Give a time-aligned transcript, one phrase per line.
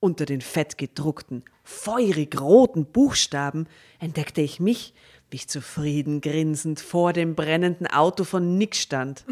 [0.00, 3.66] Unter den fett gedruckten, feurig roten Buchstaben
[3.98, 4.94] entdeckte ich mich,
[5.30, 9.24] wie ich zufrieden grinsend vor dem brennenden Auto von Nick stand.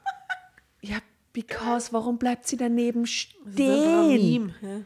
[0.82, 0.96] ja,
[1.32, 4.08] because, warum bleibt sie daneben stehen?
[4.08, 4.54] Meme.
[4.60, 4.80] Ja.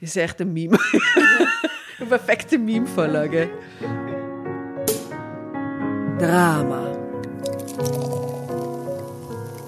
[0.00, 0.78] Das ist echt ein Meme.
[1.98, 3.50] Eine perfekte Meme-Vorlage.
[6.18, 6.96] Drama.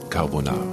[0.09, 0.70] Carbonara.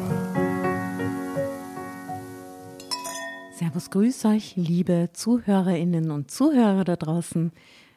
[3.58, 7.52] Servus, grüß euch, liebe Zuhörerinnen und Zuhörer da draußen.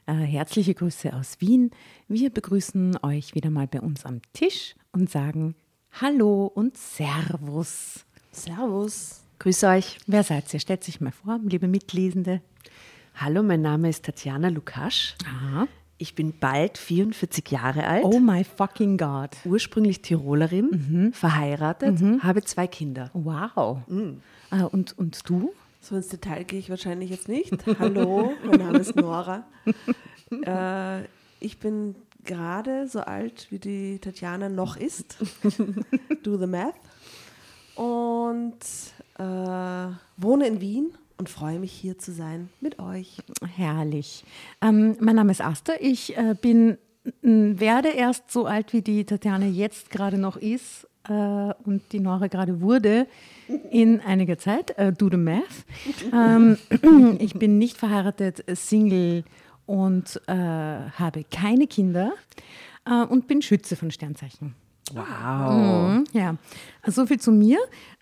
[0.06, 1.70] Äh, herzliche Grüße aus Wien.
[2.08, 5.54] Wir begrüßen euch wieder mal bei uns am Tisch und sagen
[6.00, 8.06] Hallo und Servus.
[8.32, 9.22] Servus.
[9.38, 9.98] Grüß euch.
[10.06, 10.60] Wer seid ihr?
[10.60, 12.40] Stellt sich mal vor, liebe Mitlesende.
[13.16, 15.14] Hallo, mein Name ist Tatjana Lukasch.
[15.26, 15.68] Aha.
[16.02, 18.04] Ich bin bald 44 Jahre alt.
[18.04, 19.36] Oh my fucking God.
[19.44, 23.10] Ursprünglich Tirolerin, verheiratet, habe zwei Kinder.
[23.12, 23.82] Wow.
[24.50, 25.52] Äh, und, und du?
[25.82, 27.52] So ins Detail gehe ich wahrscheinlich jetzt nicht.
[27.78, 29.44] Hallo, mein Name ist Nora.
[30.46, 31.02] äh,
[31.38, 35.18] ich bin gerade so alt, wie die Tatjana noch ist.
[36.22, 36.76] Do the math.
[37.74, 38.58] Und
[39.18, 43.18] äh, wohne in Wien und freue mich hier zu sein mit euch.
[43.54, 44.24] Herrlich.
[44.62, 45.74] Ähm, mein Name ist Asta.
[45.78, 46.78] Ich äh, bin,
[47.20, 52.28] werde erst so alt, wie die Tatjana jetzt gerade noch ist äh, und die Nora
[52.28, 53.06] gerade wurde
[53.70, 54.76] in einiger Zeit.
[54.78, 55.44] Äh, do the math.
[56.10, 56.56] Ähm,
[57.20, 59.24] ich bin nicht verheiratet, Single
[59.66, 62.14] und äh, habe keine Kinder
[62.86, 64.54] äh, und bin Schütze von Sternzeichen.
[64.94, 65.90] Wow.
[65.90, 66.36] Mhm, ja,
[66.86, 67.58] so viel zu mir.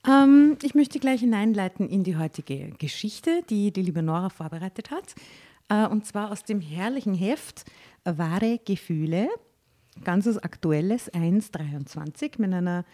[0.06, 5.14] Ähm, ich möchte gleich hineinleiten in die heutige Geschichte, die die liebe Nora vorbereitet hat.
[5.69, 7.64] Äh, und zwar aus dem herrlichen Heft
[8.05, 9.28] Wahre Gefühle,
[10.05, 12.84] ganz was Aktuelles, 1,23 mit einer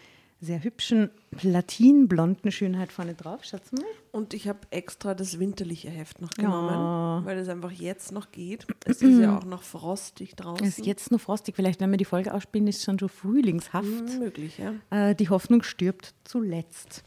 [0.45, 3.43] sehr hübschen platinblonden Schönheit vorne drauf.
[3.43, 3.83] Schaut mal.
[4.11, 8.65] Und ich habe extra das winterliche Heft noch genommen, weil es einfach jetzt noch geht.
[8.85, 10.65] Es ist ja auch noch frostig draußen.
[10.65, 11.55] Es ist jetzt noch frostig.
[11.55, 13.85] Vielleicht, wenn wir die Folge ausspielen, ist es schon so frühlingshaft.
[13.85, 14.75] Hm, möglich, ja.
[14.89, 17.03] Äh, die Hoffnung stirbt zuletzt.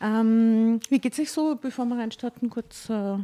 [0.00, 2.88] Ähm, wie geht es euch so, bevor wir reinstarten, kurz?
[2.90, 3.18] Äh,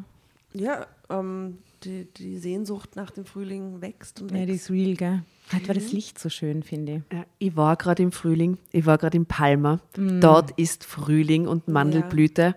[0.54, 4.64] Ja, ähm, die, die Sehnsucht nach dem Frühling wächst und ja, die wächst.
[4.64, 5.22] ist real, gell?
[5.52, 7.16] Heute war das Licht so schön, finde ich.
[7.16, 9.80] Ja, ich war gerade im Frühling, ich war gerade in Palma.
[9.96, 12.54] Dort ist Frühling und Mandelblüte.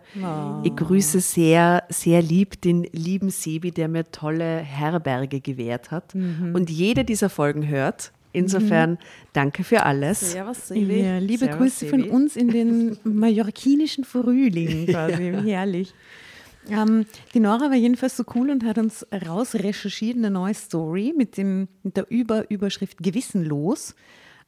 [0.64, 6.70] Ich grüße sehr, sehr lieb den lieben Sebi, der mir tolle Herberge gewährt hat und
[6.70, 8.12] jede dieser Folgen hört.
[8.34, 8.98] Insofern
[9.32, 10.32] danke für alles.
[10.32, 11.02] Servus, Sebi.
[11.02, 15.34] Ja, liebe Servus, Grüße von uns in den mallorquinischen Frühling quasi.
[15.46, 15.94] Herrlich.
[16.70, 21.38] Ähm, die Nora war jedenfalls so cool und hat uns rausrecherchiert eine neue Story mit,
[21.38, 23.96] dem, mit der Über Überschrift Gewissenlos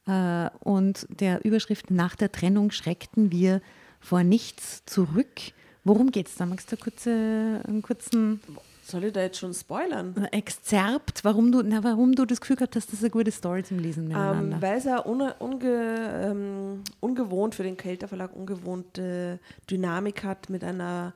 [0.06, 3.60] äh, und der Überschrift Nach der Trennung schreckten wir
[4.00, 5.40] vor nichts zurück.
[5.84, 6.46] Worum geht es da?
[6.46, 8.40] Magst du kurz, äh, einen kurzen
[8.86, 10.28] Soll ich da jetzt schon spoilern?
[10.30, 13.64] Exzerpt, warum du, na, warum du das Gefühl gehabt hast, das ist eine gute Story
[13.64, 20.22] zum Lesen Ähm, weil es ja unge, ähm, ungewohnt für den Kelter Verlag ungewohnte Dynamik
[20.22, 21.14] hat mit einer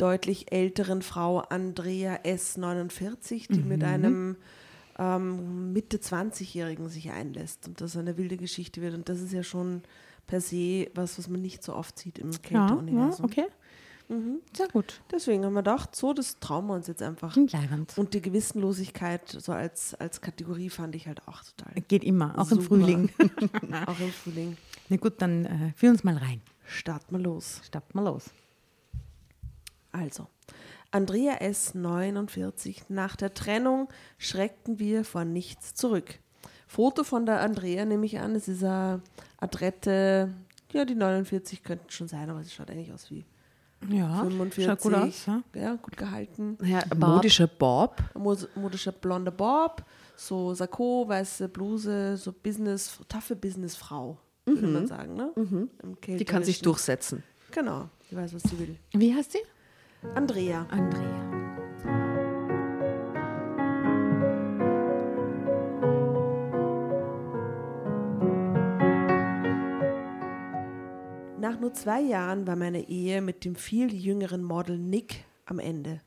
[0.00, 4.36] deutlich älteren Frau Andrea S49, die mit einem
[4.98, 8.94] ähm, Mitte 20-Jährigen sich einlässt und das eine wilde Geschichte wird.
[8.94, 9.82] Und das ist ja schon
[10.26, 13.46] per se was, was man nicht so oft sieht im ja, ja, okay.
[14.56, 15.00] Sehr gut.
[15.12, 17.36] Deswegen haben wir gedacht, so, das trauen wir uns jetzt einfach.
[17.36, 17.96] Leibend.
[17.96, 21.80] Und die Gewissenlosigkeit so als, als Kategorie fand ich halt auch total.
[21.86, 22.64] Geht immer, auch im Super.
[22.64, 23.10] Frühling.
[23.86, 24.56] auch im Frühling.
[24.88, 26.40] Na gut, dann äh, führ uns mal rein.
[26.66, 27.60] Starten wir los.
[27.64, 28.30] Starten mal los.
[29.92, 30.26] Also,
[30.90, 31.74] Andrea S.
[31.74, 32.84] 49.
[32.88, 36.18] Nach der Trennung schreckten wir vor nichts zurück.
[36.66, 38.34] Foto von der Andrea nehme ich an.
[38.34, 39.02] Es ist eine
[39.38, 40.32] adrette,
[40.72, 43.24] ja, die 49 könnten schon sein, aber sie schaut eigentlich aus wie
[43.88, 44.64] Ja, 45.
[44.64, 45.26] schaut gut aus.
[45.26, 45.42] Ja?
[45.54, 46.58] Ja, gut gehalten.
[46.62, 48.02] Ja, ein modischer Bob.
[48.54, 49.84] Modischer blonder Bob,
[50.16, 55.32] so Sakko, weiße Bluse, so Business, taffe Businessfrau, würde man sagen, ne?
[55.34, 55.70] Mhm.
[56.06, 57.22] Die kann sich durchsetzen.
[57.50, 58.76] Genau, die weiß, was sie will.
[58.92, 59.38] Wie heißt sie?
[60.14, 60.66] Andrea.
[60.70, 61.30] Andrea.
[71.38, 76.00] Nach nur zwei Jahren war meine Ehe mit dem viel jüngeren Model Nick am Ende.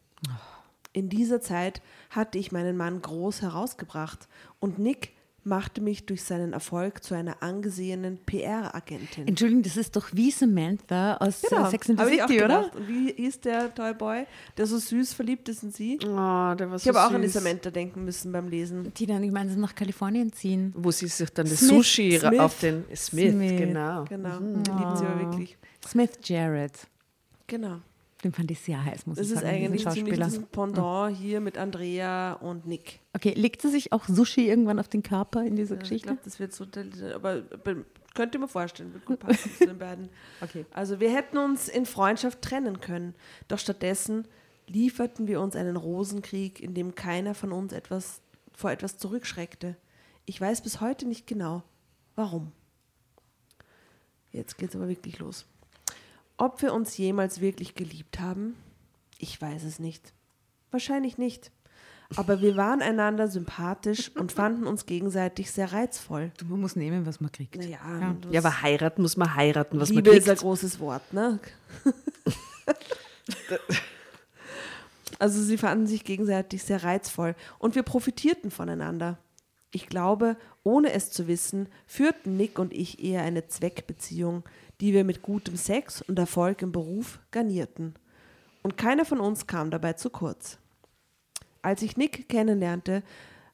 [0.91, 4.27] In dieser Zeit hatte ich meinen Mann groß herausgebracht
[4.59, 5.13] und Nick
[5.45, 9.27] machte mich durch seinen Erfolg zu einer angesehenen PR-Agentin.
[9.27, 12.43] Entschuldigung, das ist doch wie Samantha aus äh, Sex and the hab ich auch City,
[12.43, 12.57] oder?
[12.61, 12.75] gedacht.
[12.75, 14.25] Und wie hieß der Toy Boy,
[14.57, 15.99] der so süß verliebt ist in sie?
[16.03, 18.93] Oh, der war Ich habe auch an die Samantha denken müssen beim Lesen.
[18.95, 20.73] Die dann gemeinsam nach Kalifornien ziehen.
[20.75, 21.59] Wo sie sich dann das.
[21.59, 22.39] Sushi Smith.
[22.39, 23.57] auf den Smith, Smith.
[23.57, 24.05] genau.
[24.05, 25.57] Genau, den liebt sie aber wirklich.
[25.85, 26.87] Smith Jarrett.
[27.47, 27.79] Genau.
[28.23, 29.57] Den fand ich sehr heiß, muss Das ich ist sagen.
[29.57, 33.01] diesen eigentlich ziemlich das Pendant hier mit Andrea und Nick.
[33.13, 36.07] Okay, legt sie sich auch Sushi irgendwann auf den Körper in dieser Ja, ich Geschichte?
[36.07, 36.65] glaube, das wird so,
[37.13, 37.75] aber aber
[38.13, 40.09] könnte mir vorstellen, wird gut passen zu den beiden.
[40.39, 40.65] Okay.
[40.71, 43.13] Also wir hätten uns in Freundschaft trennen können,
[43.49, 44.27] doch stattdessen
[44.67, 48.21] lieferten wir uns einen Rosenkrieg, in dem keiner von uns etwas
[48.53, 49.75] vor etwas zurückschreckte.
[50.25, 51.63] Ich weiß bis heute nicht genau,
[52.15, 52.51] warum.
[54.31, 55.45] Jetzt geht's aber wirklich los.
[56.37, 58.55] Ob wir uns jemals wirklich geliebt haben?
[59.19, 60.13] Ich weiß es nicht.
[60.71, 61.51] Wahrscheinlich nicht.
[62.15, 66.31] Aber wir waren einander sympathisch und fanden uns gegenseitig sehr reizvoll.
[66.37, 67.55] Du, man muss nehmen, was man kriegt.
[67.55, 68.15] Naja, Ja.
[68.31, 70.41] Ja, aber heiraten muss man heiraten, was Liebe man ist ein kriegt.
[70.41, 71.39] großes Wort, ne?
[75.19, 79.17] also sie fanden sich gegenseitig sehr reizvoll und wir profitierten voneinander.
[79.71, 84.43] Ich glaube, ohne es zu wissen, führten Nick und ich eher eine Zweckbeziehung,
[84.83, 87.93] die wir mit gutem Sex und Erfolg im Beruf garnierten.
[88.63, 90.57] Und keiner von uns kam dabei zu kurz.
[91.61, 93.01] Als ich Nick kennenlernte,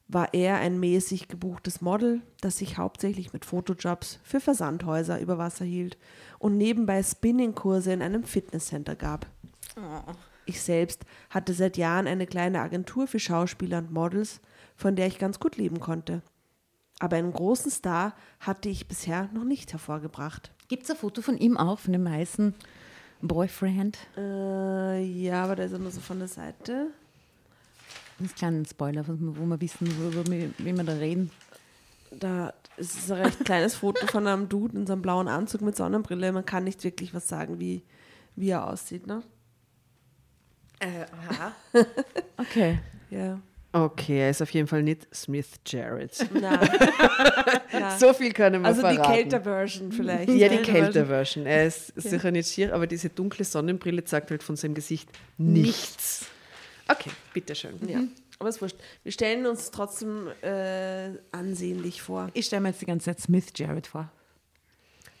[0.08, 5.64] war er ein mäßig gebuchtes Model, das sich hauptsächlich mit Fotojobs für Versandhäuser über Wasser
[5.64, 5.98] hielt
[6.40, 9.26] und nebenbei Spinningkurse in einem Fitnesscenter gab.
[10.46, 14.40] Ich selbst hatte seit Jahren eine kleine Agentur für Schauspieler und Models,
[14.74, 16.22] von der ich ganz gut leben konnte.
[17.00, 20.52] Aber einen großen Star hatte ich bisher noch nicht hervorgebracht.
[20.68, 22.54] Gibt es ein Foto von ihm auch, von dem heißen
[23.22, 23.98] Boyfriend?
[24.16, 26.88] Äh, ja, aber da ist er nur so von der Seite.
[28.20, 29.14] Ein kleinen Spoiler, wo
[29.46, 31.30] wir, wissen, worüber wir, wie wir da reden.
[32.10, 35.62] Da ist es ein recht kleines Foto von einem Dude in so einem blauen Anzug
[35.62, 36.32] mit Sonnenbrille.
[36.32, 37.82] Man kann nicht wirklich was sagen, wie,
[38.36, 39.22] wie er aussieht, ne?
[40.80, 41.52] Äh, aha.
[42.36, 42.78] Okay.
[43.10, 43.38] Ja.
[43.72, 46.26] Okay, er ist auf jeden Fall nicht Smith Jarrett.
[46.34, 46.60] Na,
[47.72, 47.96] na.
[47.98, 49.12] So viel können wir also die verraten.
[49.12, 50.28] Kälter-Version vielleicht.
[50.28, 51.46] Ja, die Kälter-Version.
[51.46, 55.08] Er ist sicher nicht schier, aber diese dunkle Sonnenbrille zeigt halt von seinem Gesicht
[55.38, 56.26] nichts.
[56.88, 57.78] Okay, bitteschön.
[57.86, 58.02] Ja,
[58.40, 58.76] aber ist wurscht.
[59.04, 62.28] Wir stellen uns trotzdem äh, ansehnlich vor.
[62.34, 64.10] Ich stelle mir jetzt die ganze Zeit Smith Jarrett vor.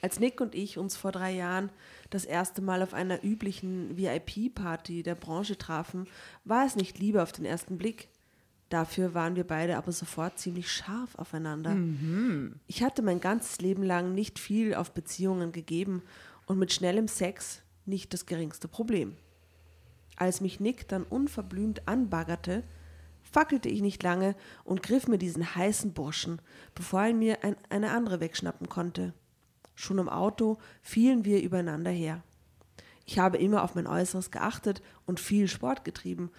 [0.02, 1.70] Als Nick und ich uns vor drei Jahren
[2.08, 6.08] das erste Mal auf einer üblichen VIP-Party der Branche trafen,
[6.44, 8.08] war es nicht Liebe auf den ersten Blick.
[8.70, 11.74] Dafür waren wir beide aber sofort ziemlich scharf aufeinander.
[12.68, 16.02] Ich hatte mein ganzes Leben lang nicht viel auf Beziehungen gegeben
[16.46, 19.16] und mit schnellem Sex nicht das geringste Problem.
[20.16, 22.62] Als mich Nick dann unverblümt anbaggerte,
[23.22, 26.40] fackelte ich nicht lange und griff mir diesen heißen Burschen,
[26.76, 29.14] bevor er mir ein, eine andere wegschnappen konnte.
[29.74, 32.22] Schon im Auto fielen wir übereinander her.
[33.04, 36.30] Ich habe immer auf mein Äußeres geachtet und viel Sport getrieben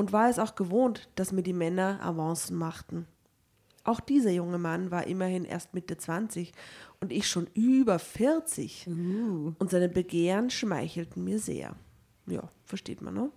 [0.00, 3.06] und war es auch gewohnt, dass mir die Männer Avancen machten.
[3.84, 6.54] Auch dieser junge Mann war immerhin erst Mitte 20
[7.00, 8.86] und ich schon über 40.
[9.58, 11.76] Und seine Begehren schmeichelten mir sehr.
[12.26, 13.30] Ja, versteht man, ne?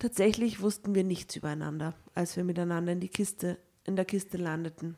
[0.00, 4.96] Tatsächlich wussten wir nichts übereinander, als wir miteinander in, die Kiste, in der Kiste landeten.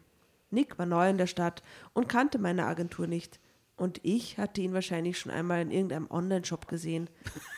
[0.48, 3.38] Nick war neu in der Stadt und kannte meine Agentur nicht.
[3.76, 7.10] Und ich hatte ihn wahrscheinlich schon einmal in irgendeinem Online-Shop gesehen,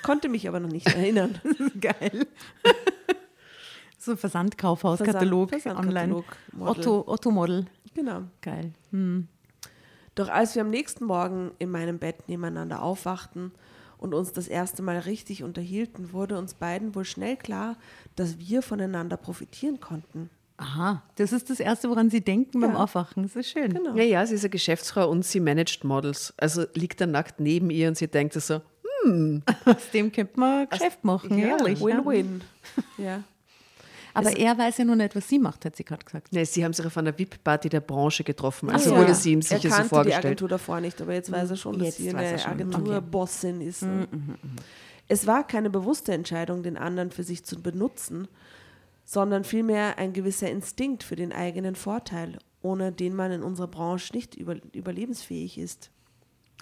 [0.03, 1.39] konnte mich aber noch nicht erinnern.
[1.81, 2.27] Geil.
[3.99, 5.17] so ein Versandkaufhaus, Versand-
[5.77, 6.25] online.
[6.53, 6.81] Model.
[6.81, 7.67] Otto, Otto Model.
[7.95, 8.23] Genau.
[8.41, 8.73] Geil.
[10.15, 13.53] Doch als wir am nächsten Morgen in meinem Bett nebeneinander aufwachten
[13.99, 17.77] und uns das erste Mal richtig unterhielten, wurde uns beiden wohl schnell klar,
[18.15, 20.31] dass wir voneinander profitieren konnten.
[20.59, 22.79] Aha, das ist das Erste, woran Sie denken beim Ja.
[22.79, 23.25] Aufwachen.
[23.25, 23.75] Das ist schön.
[23.75, 23.95] Genau.
[23.95, 26.33] Ja, ja, sie ist eine Geschäftsfrau und sie managt Models.
[26.39, 28.61] Also liegt er nackt neben ihr und sie denkt so,
[29.65, 31.79] Aus dem könnte man Geschäft machen, ja, ehrlich.
[31.81, 31.87] Ja.
[31.87, 32.41] Win-win.
[32.99, 33.23] Ja.
[34.15, 36.33] Aber er weiß ja nur nicht, was sie macht, hat sie gerade gesagt.
[36.33, 38.71] ne, sie haben sich auf einer VIP-Party der Branche getroffen.
[38.71, 38.99] Also ja.
[38.99, 40.25] wurde sie ihm sicher er kannte so die vorgestellt.
[40.25, 42.47] Agentur davor nicht, aber jetzt weiß er schon, dass Jetzt sie eine.
[42.47, 43.83] Agenturbossin ist.
[43.83, 44.09] ne?
[45.07, 48.27] Es war keine bewusste Entscheidung, den anderen für sich zu benutzen,
[49.07, 54.13] sondern vielmehr ein gewisser Instinkt für den eigenen Vorteil, ohne den man in unserer Branche
[54.13, 55.91] nicht über, überlebensfähig ist.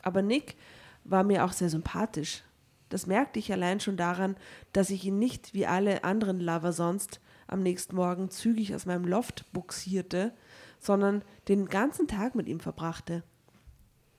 [0.03, 0.57] Aber Nick
[1.05, 2.45] war mir auch sehr sympathisch.
[2.91, 4.37] Das merkte ich allein schon daran,
[4.73, 9.07] dass ich ihn nicht wie alle anderen Lover sonst am nächsten Morgen zügig aus meinem
[9.07, 10.35] Loft buxierte,
[10.79, 13.23] sondern den ganzen Tag mit ihm verbrachte.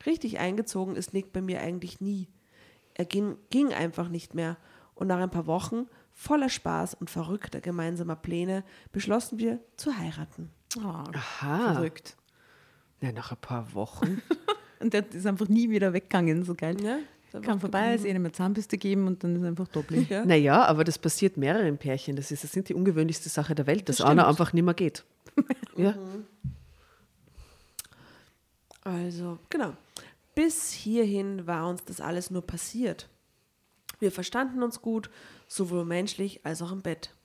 [0.03, 2.27] Richtig eingezogen ist Nick bei mir eigentlich nie.
[2.95, 4.57] Er ging, ging einfach nicht mehr
[4.95, 10.49] und nach ein paar Wochen voller Spaß und verrückter gemeinsamer Pläne beschlossen wir zu heiraten.
[10.77, 10.81] Oh,
[11.13, 11.73] Aha.
[11.73, 12.15] verrückt.
[13.01, 14.21] Ja, nach ein paar Wochen.
[14.79, 16.75] Und der ist einfach nie wieder weggegangen, so geil.
[16.81, 16.97] Ja,
[17.41, 20.09] Kam vorbei, ist eh nicht mehr Zahnbürste geben und dann ist einfach doppelt.
[20.09, 20.25] Ja.
[20.25, 22.15] naja, aber das passiert mehreren Pärchen.
[22.15, 24.39] Das, ist, das sind die ungewöhnlichste Sache der Welt, dass Das einer stimmt.
[24.39, 25.03] einfach nicht mehr geht.
[25.75, 25.95] ja.
[28.83, 29.73] Also, genau.
[30.35, 33.09] Bis hierhin war uns das alles nur passiert.
[33.99, 35.09] Wir verstanden uns gut,
[35.55, 37.15] sowohl menschlich als auch im Bett.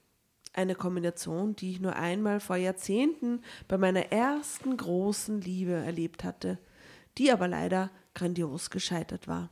[0.52, 6.58] Eine Kombination, die ich nur einmal vor Jahrzehnten bei meiner ersten großen Liebe erlebt hatte,
[7.18, 9.50] die aber leider grandios gescheitert war.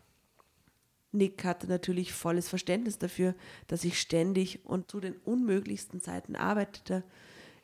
[1.13, 3.35] Nick hatte natürlich volles Verständnis dafür,
[3.67, 7.05] dass ich ständig und zu den unmöglichsten Zeiten arbeitete.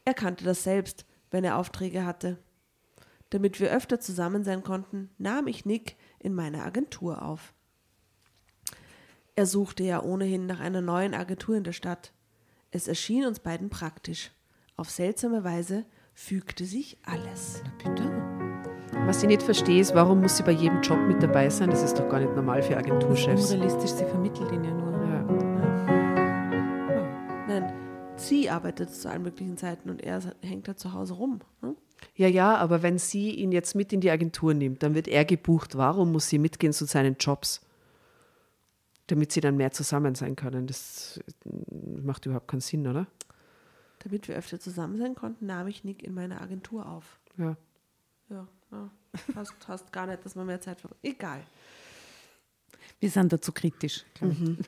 [0.04, 2.38] Er kannte das selbst, wenn er Aufträge hatte.
[3.30, 7.53] Damit wir öfter zusammen sein konnten, nahm ich Nick in meine Agentur auf.
[9.36, 12.12] Er suchte ja ohnehin nach einer neuen Agentur in der Stadt.
[12.70, 14.30] Es erschien uns beiden praktisch.
[14.76, 17.60] Auf seltsame Weise fügte sich alles.
[17.64, 18.04] Na bitte.
[19.06, 21.68] Was ich nicht verstehe, ist, warum muss sie bei jedem Job mit dabei sein?
[21.68, 23.50] Das ist doch gar nicht normal für Agenturchefs.
[23.50, 24.92] Unrealistisch, sie vermittelt ihn ja nur.
[24.92, 25.22] Ja.
[27.48, 27.72] Nein,
[28.14, 31.40] sie arbeitet zu allen möglichen Zeiten und er hängt da zu Hause rum.
[31.60, 31.74] Hm?
[32.14, 35.24] Ja, ja, aber wenn sie ihn jetzt mit in die Agentur nimmt, dann wird er
[35.24, 35.76] gebucht.
[35.76, 37.60] Warum muss sie mitgehen zu seinen Jobs?
[39.08, 40.66] Damit sie dann mehr zusammen sein können.
[40.66, 41.20] Das
[42.02, 43.06] macht überhaupt keinen Sinn, oder?
[43.98, 47.18] Damit wir öfter zusammen sein konnten, nahm ich Nick in meine Agentur auf.
[47.36, 47.56] Ja.
[48.30, 48.90] Ja, ja.
[49.34, 51.04] Hast, hast gar nicht, dass man mehr Zeit verbringt.
[51.04, 51.44] Egal.
[53.00, 54.04] Wir sind dazu kritisch.
[54.20, 54.58] Mhm.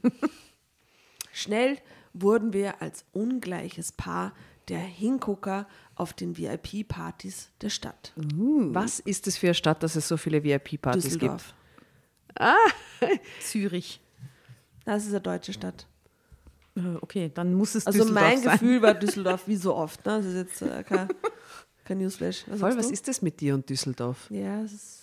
[1.32, 1.78] Schnell
[2.12, 4.32] wurden wir als ungleiches Paar
[4.68, 8.12] der Hingucker auf den VIP-Partys der Stadt.
[8.16, 8.74] Uh.
[8.74, 11.54] Was ist es für eine Stadt, dass es so viele VIP-Partys gibt?
[12.38, 12.54] Ah,
[13.40, 14.00] Zürich.
[14.86, 15.86] Das ist eine deutsche Stadt.
[16.76, 18.52] Äh, okay, dann muss es Also Düsseldorf mein sein.
[18.52, 20.04] Gefühl war Düsseldorf wie so oft.
[20.06, 20.16] Ne?
[20.16, 21.08] Das ist jetzt äh, kein,
[21.84, 22.44] kein Newsflash.
[22.46, 24.30] Was Voll, was ist das mit dir und Düsseldorf?
[24.30, 25.02] Ja, es ist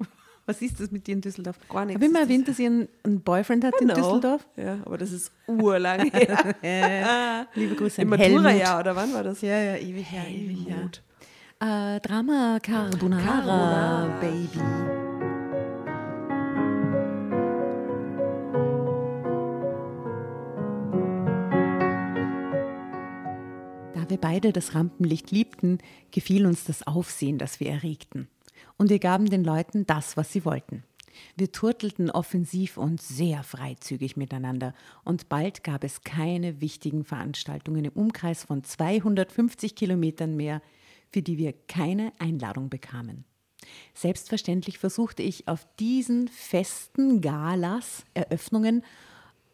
[0.46, 1.56] Was ist das mit dir in Düsseldorf?
[1.68, 2.28] Gar nichts Habe ich mal das.
[2.28, 3.94] erwähnt, dass ihr einen, einen Boyfriend hat Genau.
[3.94, 4.46] in Düsseldorf?
[4.56, 7.46] Ja, aber das ist urlang her.
[7.54, 8.42] Liebe Grüße Im an Helmut.
[8.42, 9.40] Matura-Jahr, oder wann war das?
[9.42, 10.90] Ja, ja, ewig her, ewig her.
[11.96, 14.20] Äh, Drama Carbonara, Carbonara.
[14.20, 14.93] Baby.
[24.14, 25.78] Wir beide das Rampenlicht liebten,
[26.12, 28.28] gefiel uns das Aufsehen, das wir erregten.
[28.76, 30.84] Und wir gaben den Leuten das, was sie wollten.
[31.36, 37.92] Wir turtelten offensiv und sehr freizügig miteinander und bald gab es keine wichtigen Veranstaltungen im
[37.92, 40.62] Umkreis von 250 Kilometern mehr,
[41.10, 43.24] für die wir keine Einladung bekamen.
[43.94, 48.84] Selbstverständlich versuchte ich auf diesen festen Galas, Eröffnungen,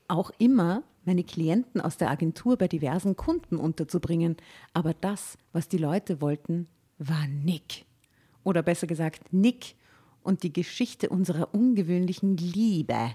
[0.07, 4.37] auch immer meine Klienten aus der Agentur bei diversen Kunden unterzubringen.
[4.73, 7.85] Aber das, was die Leute wollten, war Nick.
[8.45, 9.75] Oder besser gesagt, Nick
[10.23, 13.15] und die Geschichte unserer ungewöhnlichen Liebe.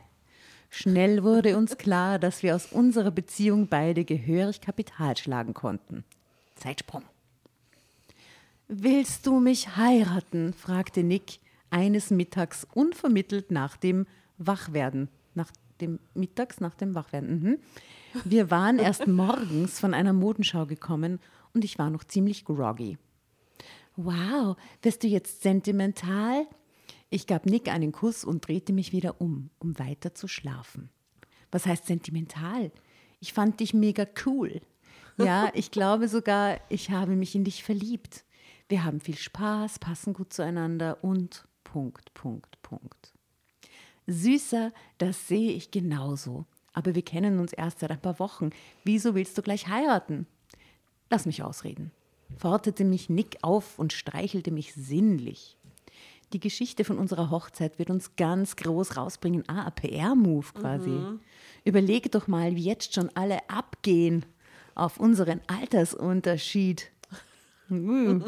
[0.69, 6.03] Schnell wurde uns klar, dass wir aus unserer Beziehung beide gehörig Kapital schlagen konnten.
[6.55, 7.03] Zeitsprung.
[8.67, 10.53] Willst du mich heiraten?
[10.53, 11.39] fragte Nick
[11.69, 15.09] eines Mittags unvermittelt nach dem Wachwerden.
[15.33, 15.51] Nach
[15.82, 17.41] dem Mittags, nach dem Wachwerden.
[17.41, 17.58] Mhm.
[18.24, 21.20] Wir waren erst morgens von einer Modenschau gekommen
[21.53, 22.98] und ich war noch ziemlich groggy.
[23.96, 26.48] Wow, wirst du jetzt sentimental?
[27.10, 30.89] Ich gab Nick einen Kuss und drehte mich wieder um, um weiter zu schlafen.
[31.51, 32.72] Was heißt sentimental?
[33.20, 34.62] Ich fand dich mega cool.
[35.17, 38.25] Ja, ich glaube sogar, ich habe mich in dich verliebt.
[38.67, 43.14] Wir haben viel Spaß, passen gut zueinander und Punkt, Punkt, Punkt.
[44.07, 46.45] Süßer, das sehe ich genauso.
[46.74, 48.50] Aber wir kennen uns erst seit ein paar Wochen.
[48.83, 50.27] Wieso willst du gleich heiraten?
[51.09, 51.91] Lass mich ausreden.
[52.38, 55.57] Forderte mich Nick auf und streichelte mich sinnlich.
[56.33, 59.47] Die Geschichte von unserer Hochzeit wird uns ganz groß rausbringen.
[59.47, 61.00] Ah, PR-Move quasi.
[61.63, 64.25] Überlege doch mal, wie jetzt schon alle abgehen
[64.74, 66.91] auf unseren Altersunterschied.
[67.69, 68.21] Uh.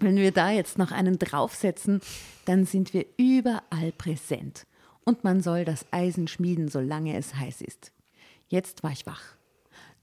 [0.00, 2.00] Wenn wir da jetzt noch einen draufsetzen,
[2.44, 4.66] dann sind wir überall präsent.
[5.08, 7.92] Und man soll das Eisen schmieden, solange es heiß ist.
[8.48, 9.22] Jetzt war ich wach.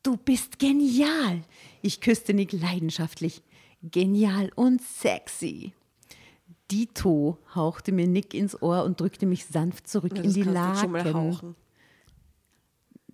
[0.01, 1.43] Du bist genial!
[1.83, 3.43] Ich küsste Nick leidenschaftlich.
[3.83, 5.73] Genial und sexy.
[6.71, 10.45] Dito hauchte mir Nick ins Ohr und drückte mich sanft zurück in Das die du
[10.75, 11.13] schon mal Laken.
[11.13, 11.55] hauchen.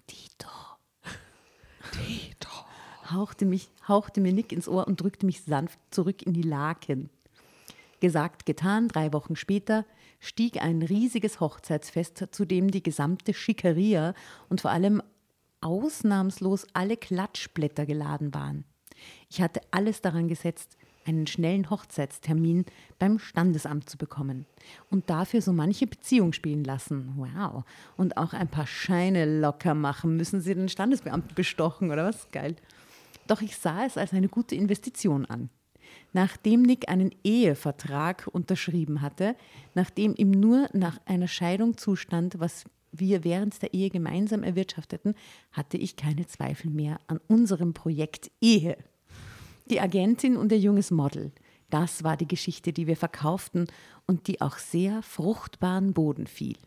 [0.10, 0.48] Dito.
[3.10, 7.10] Hauchte, mich, hauchte mir Nick ins Ohr und drückte mich sanft zurück in die Laken.
[8.00, 9.84] Gesagt, getan, drei Wochen später
[10.22, 14.13] stieg ein riesiges Hochzeitsfest, zu dem die gesamte Schickeria
[14.48, 15.04] und vor allem
[15.60, 18.63] ausnahmslos alle Klatschblätter geladen waren.
[19.30, 22.66] Ich hatte alles daran gesetzt, einen schnellen Hochzeitstermin
[23.00, 24.46] beim Standesamt zu bekommen
[24.92, 27.13] und dafür so manche Beziehung spielen lassen.
[27.18, 27.63] Wow.
[27.98, 30.16] Und auch ein paar Scheine locker machen.
[30.16, 32.30] Müssen Sie den Standesbeamten bestochen oder was?
[32.32, 32.56] Geil.
[33.25, 35.50] Doch ich sah es als eine gute Investition an.
[36.13, 39.36] Nachdem Nick einen Ehevertrag unterschrieben hatte,
[39.75, 45.15] nachdem ihm nur nach einer Scheidung zustand, was wir während der Ehe gemeinsam erwirtschafteten,
[45.51, 48.77] hatte ich keine Zweifel mehr an unserem Projekt Ehe.
[49.70, 51.32] Die Agentin und ihr junges Model,
[51.70, 53.68] das war die Geschichte, die wir verkauften
[54.06, 56.58] und die auch sehr fruchtbaren Boden fiel.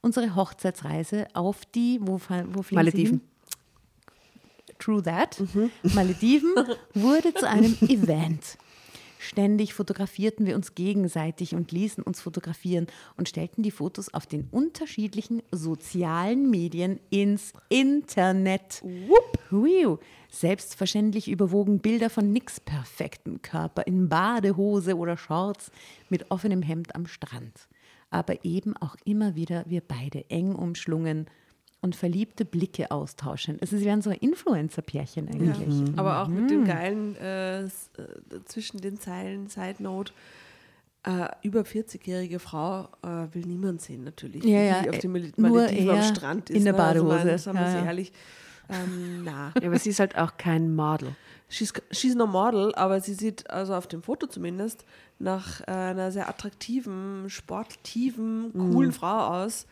[0.00, 3.20] Unsere Hochzeitsreise auf die, wo, wo fliegen Malediven.
[4.78, 5.40] True that.
[5.54, 5.70] Mhm.
[5.94, 6.52] Malediven
[6.94, 8.58] wurde zu einem Event.
[9.24, 14.48] Ständig fotografierten wir uns gegenseitig und ließen uns fotografieren und stellten die Fotos auf den
[14.50, 18.82] unterschiedlichen sozialen Medien ins Internet.
[18.82, 19.98] Whoop.
[20.30, 25.70] Selbstverständlich überwogen Bilder von nix perfekten Körper in Badehose oder Shorts
[26.10, 27.68] mit offenem Hemd am Strand.
[28.10, 31.30] Aber eben auch immer wieder wir beide eng umschlungen
[31.84, 33.58] und verliebte Blicke austauschen.
[33.60, 35.58] Also sie wären so ein Influencer-Pärchen eigentlich.
[35.58, 35.98] Ja, mhm.
[35.98, 36.64] Aber auch mit dem mhm.
[36.64, 37.68] geilen äh, äh,
[38.46, 40.14] zwischen den Zeilen, Side Note,
[41.02, 45.90] äh, über 40-jährige Frau äh, will niemand sehen natürlich, ja, ja, die auf dem Malediven
[45.90, 46.56] am Strand ist.
[46.56, 47.26] In der Badehose.
[47.26, 47.32] Ne?
[47.32, 47.84] Also, ja, ja.
[47.84, 48.12] ehrlich.
[48.70, 49.52] Ähm, na.
[49.60, 51.14] Ja, aber sie ist halt auch kein Model.
[51.50, 54.86] She's, she's no Model, aber sie sieht also auf dem Foto zumindest
[55.18, 58.94] nach äh, einer sehr attraktiven, sportiven, coolen mm.
[58.94, 59.66] Frau aus,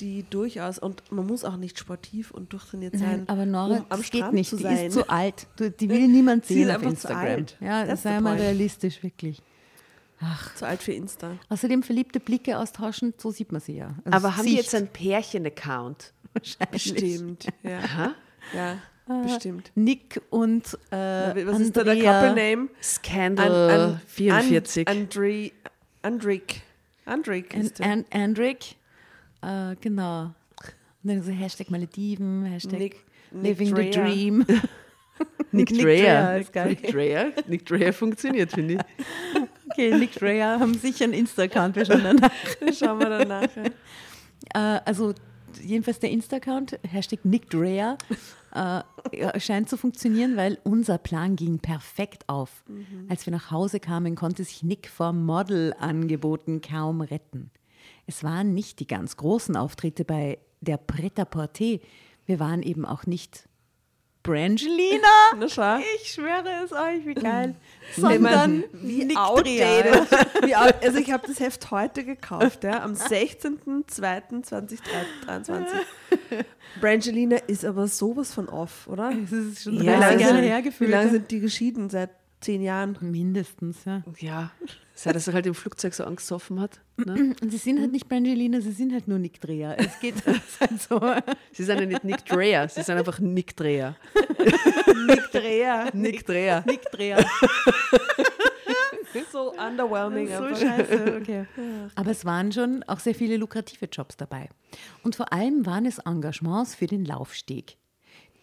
[0.00, 3.86] die durchaus, und man muss auch nicht sportiv und durchtrainiert sein, Nein, aber Nora, um
[3.88, 4.50] am das Strand geht nicht.
[4.50, 4.86] zu Die sein.
[4.86, 5.46] ist zu alt.
[5.80, 7.20] Die will niemand Sie sehen auf Instagram.
[7.24, 7.56] zu alt.
[7.60, 9.40] Ja, That's sei mal realistisch, wirklich.
[10.20, 10.54] Ach.
[10.54, 11.32] Zu alt für Insta.
[11.48, 13.94] Außerdem verliebte Blicke austauschen, so sieht man sie ja.
[14.04, 16.12] Also Aber haben die jetzt einen Pärchen-Account?
[16.70, 17.46] Bestimmt.
[17.62, 18.14] Ja, Aha.
[18.54, 18.78] ja
[19.22, 19.70] bestimmt.
[19.74, 20.96] Nick und äh,
[21.46, 22.20] Was ist da der Andrea.
[22.28, 22.68] Couple Name?
[22.82, 24.88] Scandal 44.
[24.88, 25.50] An, Andre,
[26.02, 26.62] Andrik.
[27.04, 27.86] Andrik ist der.
[27.86, 28.76] And, Andrik,
[29.44, 30.22] äh, genau.
[31.02, 32.96] Und dann so Hashtag Malediven, Hashtag Nick,
[33.30, 33.90] Nick Living the Dreher.
[33.90, 34.46] Dream.
[35.52, 36.40] Nick Nick Dreher.
[36.40, 36.66] Dreher.
[36.66, 37.32] Nick Dreher.
[37.46, 38.80] Nick Dreher funktioniert, finde ich.
[39.70, 42.30] Okay, Nick Dreyer haben sicher einen Insta-Account, wir schauen danach.
[42.72, 43.72] Schauen wir dann nachher.
[44.54, 45.14] Äh, also
[45.60, 47.98] jedenfalls der Insta-Account, Hashtag Nick Dreyer,
[48.54, 48.82] äh,
[49.18, 52.62] ja, scheint zu funktionieren, weil unser Plan ging perfekt auf.
[53.08, 57.50] Als wir nach Hause kamen, konnte sich Nick vor Modelangeboten kaum retten.
[58.06, 61.78] Es waren nicht die ganz großen Auftritte bei der Pret-à-Porter.
[62.26, 63.48] Wir waren eben auch nicht
[64.22, 65.08] Brangelina.
[66.02, 67.54] Ich schwöre es euch, wie geil.
[67.94, 70.10] Sondern wie Nick outdated.
[70.44, 75.66] Wie out, also ich habe das Heft heute gekauft, ja, am 16.02.2023.
[76.80, 79.12] Brangelina ist aber sowas von off, oder?
[79.24, 81.90] Es ist schon Ja, 30 Jahre also- her Wie lange sind die geschieden?
[81.90, 82.96] Seit zehn Jahren.
[83.00, 84.02] Mindestens, ja.
[84.18, 84.50] Ja,
[84.94, 86.80] seit er sich halt im Flugzeug so angesoffen hat.
[86.96, 87.34] Ne?
[87.42, 89.76] Und sie sind halt nicht Brangelina, sie sind halt nur Nick Dreher.
[89.78, 91.00] Es geht halt so.
[91.52, 93.96] Sie sind ja nicht Nick Dreher, sie sind einfach Nick Dreher.
[95.06, 95.90] Nick Dreher.
[95.92, 96.64] Nick Dreher.
[96.66, 97.24] Nick Dreher.
[99.30, 100.28] so underwhelming.
[100.28, 100.60] so einfach.
[100.60, 101.46] scheiße, okay.
[101.94, 104.48] Aber es waren schon auch sehr viele lukrative Jobs dabei.
[105.02, 107.76] Und vor allem waren es Engagements für den Laufsteg,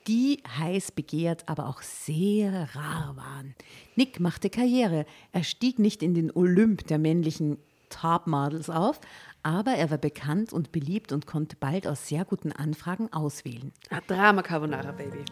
[0.08, 3.56] die heiß begehrt, aber auch sehr rar waren.
[3.96, 5.06] Nick machte Karriere.
[5.32, 7.58] Er stieg nicht in den Olymp der männlichen
[7.90, 9.00] Topmodels auf,
[9.44, 13.72] aber er war bekannt und beliebt und konnte bald aus sehr guten Anfragen auswählen.
[13.90, 15.26] Ah, Drama Carbonara, Baby.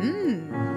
[0.00, 0.71] Für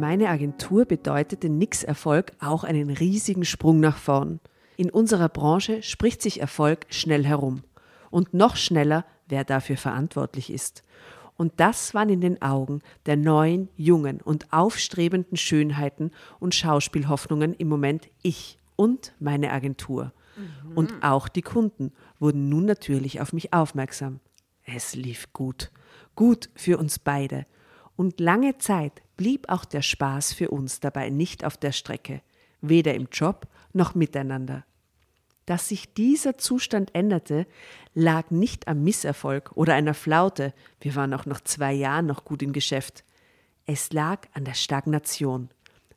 [0.00, 4.40] meine Agentur bedeutete Nix Erfolg auch einen riesigen Sprung nach vorn.
[4.76, 7.62] In unserer Branche spricht sich Erfolg schnell herum.
[8.10, 10.82] Und noch schneller, wer dafür verantwortlich ist.
[11.36, 17.68] Und das waren in den Augen der neuen, jungen und aufstrebenden Schönheiten und Schauspielhoffnungen im
[17.68, 20.12] Moment ich und meine Agentur.
[20.74, 24.20] Und auch die Kunden wurden nun natürlich auf mich aufmerksam.
[24.64, 25.70] Es lief gut.
[26.14, 27.46] Gut für uns beide.
[27.98, 32.22] Und lange Zeit blieb auch der Spaß für uns dabei nicht auf der Strecke,
[32.60, 34.64] weder im Job noch miteinander.
[35.46, 37.44] Dass sich dieser Zustand änderte,
[37.94, 42.40] lag nicht am Misserfolg oder einer Flaute, wir waren auch nach zwei Jahren noch gut
[42.40, 43.02] im Geschäft.
[43.66, 45.48] Es lag an der Stagnation,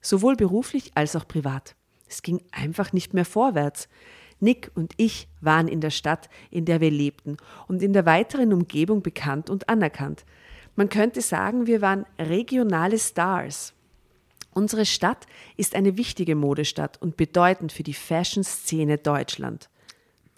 [0.02, 1.76] sowohl beruflich als auch privat.
[2.10, 3.88] Es ging einfach nicht mehr vorwärts.
[4.40, 7.38] Nick und ich waren in der Stadt, in der wir lebten
[7.68, 10.26] und in der weiteren Umgebung bekannt und anerkannt.
[10.76, 13.74] Man könnte sagen, wir waren regionale Stars.
[14.54, 19.70] Unsere Stadt ist eine wichtige Modestadt und bedeutend für die Fashion-Szene Deutschland.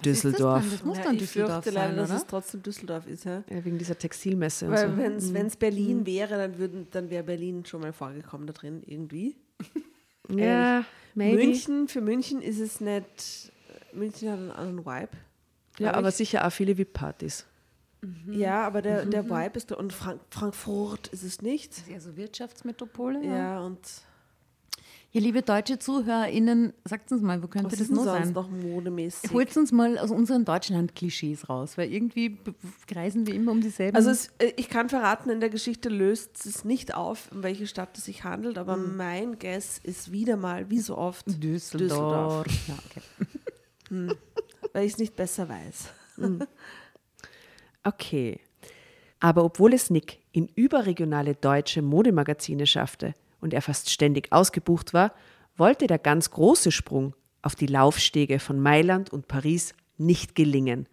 [0.04, 0.66] Düsseldorf.
[0.70, 2.18] Das muss Ja, dann ich Düsseldorf fürchte leider, sein, dass oder?
[2.18, 3.26] es trotzdem Düsseldorf ist.
[3.26, 3.44] Ja?
[3.50, 5.34] Ja, wegen dieser Textilmesse und Weil so.
[5.34, 9.36] wenn es Berlin wäre, dann, würden, dann wäre Berlin schon mal vorgekommen da drin irgendwie.
[10.30, 11.36] Ja, maybe.
[11.36, 13.52] München, für München ist es nicht,
[13.92, 15.10] München hat einen anderen Vibe.
[15.80, 16.16] Ja, aber ich.
[16.16, 17.46] sicher auch viele VIP-Partys.
[18.30, 21.72] Ja, aber der, der Vibe ist da, und Frank Frankfurt ist es nicht.
[21.72, 23.24] Das ist ja so Wirtschaftsmetropole.
[23.26, 23.80] Ja, und
[25.16, 28.32] Ihr liebe deutsche ZuhörerInnen, sagt uns mal, wo könnte Was das sonst sein?
[28.32, 29.32] noch modemäßig?
[29.32, 32.40] Holt uns mal aus unseren Deutschland-Klischees raus, weil irgendwie
[32.88, 33.96] kreisen wir immer um dieselben.
[33.96, 37.68] Also es, äh, ich kann verraten, in der Geschichte löst es nicht auf, um welche
[37.68, 38.98] Stadt es sich handelt, aber Hm.
[38.98, 42.48] mein Guess ist wieder mal, wie so oft, Düsseldorf.
[42.68, 44.16] Ja, okay.
[44.74, 45.90] weil ich es nicht besser weiß.
[47.84, 48.40] Okay.
[49.20, 55.14] Aber obwohl es Nick in überregionale deutsche Modemagazine schaffte und er fast ständig ausgebucht war,
[55.56, 60.88] wollte der ganz große Sprung auf die Laufstege von Mailand und Paris nicht gelingen.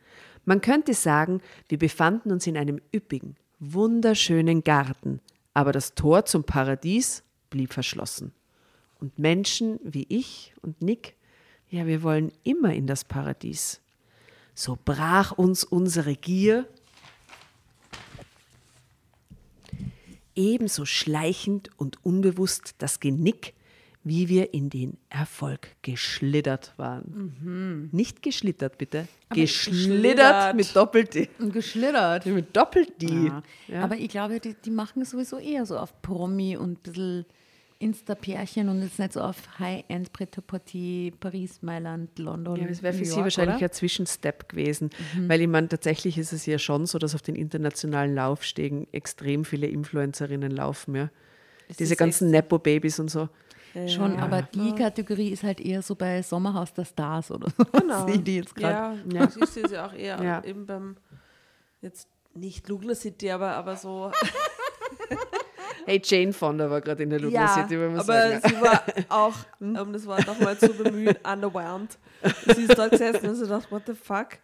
[0.45, 5.21] Man könnte sagen, wir befanden uns in einem üppigen, wunderschönen Garten,
[5.55, 8.33] aber das Tor zum Paradies blieb verschlossen.
[8.99, 11.17] Und Menschen wie ich und Nick,
[11.69, 13.81] ja, wir wollen immer in das Paradies.
[14.55, 16.67] So brach uns unsere Gier
[20.35, 23.55] ebenso schleichend und unbewusst das Genick,
[24.03, 27.91] wie wir in den Erfolg geschlittert waren.
[27.93, 29.07] Nicht geschlittert, bitte.
[29.29, 30.57] geschlittert geschlittert.
[30.57, 31.29] mit Doppel-D.
[31.39, 32.27] Und geschlittert.
[32.27, 33.31] Mit Doppel-D.
[33.69, 33.83] Ja.
[33.83, 37.27] Aber ich glaube, die, die machen sowieso eher so auf Promi und ein bisschen
[37.81, 42.57] Insta-Pärchen und jetzt nicht so auf High-End Prêt-à-Porter, Paris, Mailand, London.
[42.57, 43.65] Ja, das wäre für New Sie York, wahrscheinlich oder?
[43.67, 44.91] ein Zwischenstep gewesen,
[45.27, 49.45] weil ich meine, tatsächlich ist es ja schon so, dass auf den internationalen Laufstegen extrem
[49.45, 51.11] viele Influencerinnen laufen, ja.
[51.79, 53.29] Diese ist ganzen Nepo-Babys und so.
[53.87, 54.23] Schon, Ja.
[54.25, 57.65] aber die Kategorie ist halt eher so bei Sommerhaus der Stars oder so.
[57.73, 58.07] Genau.
[58.07, 58.99] Sehe die jetzt gerade.
[58.99, 59.21] Ja, Ja.
[59.21, 59.31] ja.
[59.31, 60.45] siehst du sie auch eher Ja.
[60.45, 60.97] eben beim,
[61.81, 64.11] jetzt nicht Lugner City, aber, aber so.
[65.87, 68.41] Hey, Jane Fonda war gerade in der Lugner ja, City, wenn man aber sagen.
[68.49, 71.99] sie war auch, um das Wort nochmal zu bemühen, underwhelmed.
[72.55, 74.39] Sie ist dort gesessen und sie dachte, what the fuck?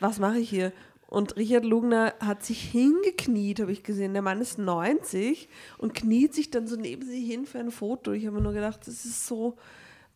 [0.00, 0.72] Was mache ich hier?
[1.08, 4.12] Und Richard Lugner hat sich hingekniet, habe ich gesehen.
[4.12, 8.12] Der Mann ist 90 und kniet sich dann so neben sie hin für ein Foto.
[8.12, 9.56] Ich habe mir nur gedacht, das ist so,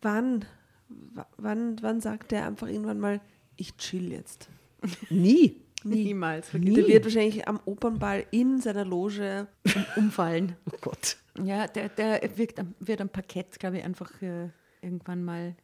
[0.03, 0.45] wann,
[1.37, 3.21] wann, wann sagt der einfach irgendwann mal,
[3.57, 4.49] ich chill jetzt?
[5.11, 5.57] Nie.
[5.85, 6.53] Niemals.
[6.55, 6.75] Nie.
[6.75, 9.47] Der wird wahrscheinlich am Opernball in seiner Loge
[9.97, 10.57] Umfallen.
[10.73, 11.17] Oh Gott.
[11.43, 14.49] Ja, der, der wirkt am, wird am Parkett, glaube ich, einfach äh,
[14.83, 15.55] irgendwann mal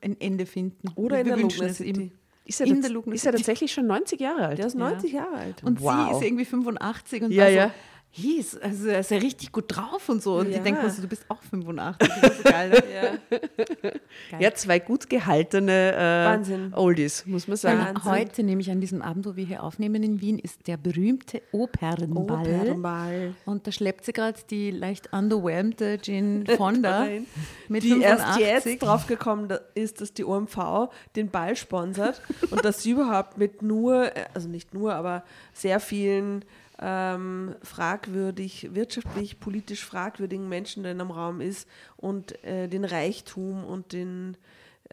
[0.00, 0.88] ein, Ende finden.
[0.94, 1.90] oder Wir in der wünschen Lugner es City.
[2.02, 2.10] ihm.
[2.46, 4.58] Ist er, In der Lugner ist er tatsächlich schon 90 Jahre alt?
[4.58, 5.62] Der ist 90 Jahre alt.
[5.62, 6.08] Und Wow.
[6.10, 7.74] sie ist irgendwie 85 und Ja, war so, ja.
[8.12, 10.38] Hieß, also er ist ja richtig gut drauf und so.
[10.38, 10.56] Und Ja.
[10.56, 12.08] ich denke mir so, du bist auch 85.
[12.08, 12.70] Das ist so geil.
[12.70, 12.80] Ne?
[14.32, 14.38] Ja.
[14.40, 16.72] Ja, zwei gut gehaltene äh, Wahnsinn.
[16.74, 17.96] Oldies, muss man sagen.
[18.04, 21.40] Weil heute, nämlich an diesem Abend, wo wir hier aufnehmen in Wien, ist der berühmte
[21.52, 22.46] Opernball.
[22.46, 23.34] Opernball.
[23.46, 27.26] Und da schleppt sie gerade die leicht underwhelmte Jane Fonda Nein.
[27.68, 28.42] mit die 85.
[28.44, 32.20] erst jetzt draufgekommen ist, dass die OMV den Ball sponsert
[32.50, 36.44] und dass sie überhaupt mit nur, äh, also nicht nur, aber sehr vielen
[36.80, 43.64] ähm, fragwürdig, wirtschaftlich, politisch fragwürdigen Menschen da in einem Raum ist und äh, den Reichtum
[43.64, 44.36] und den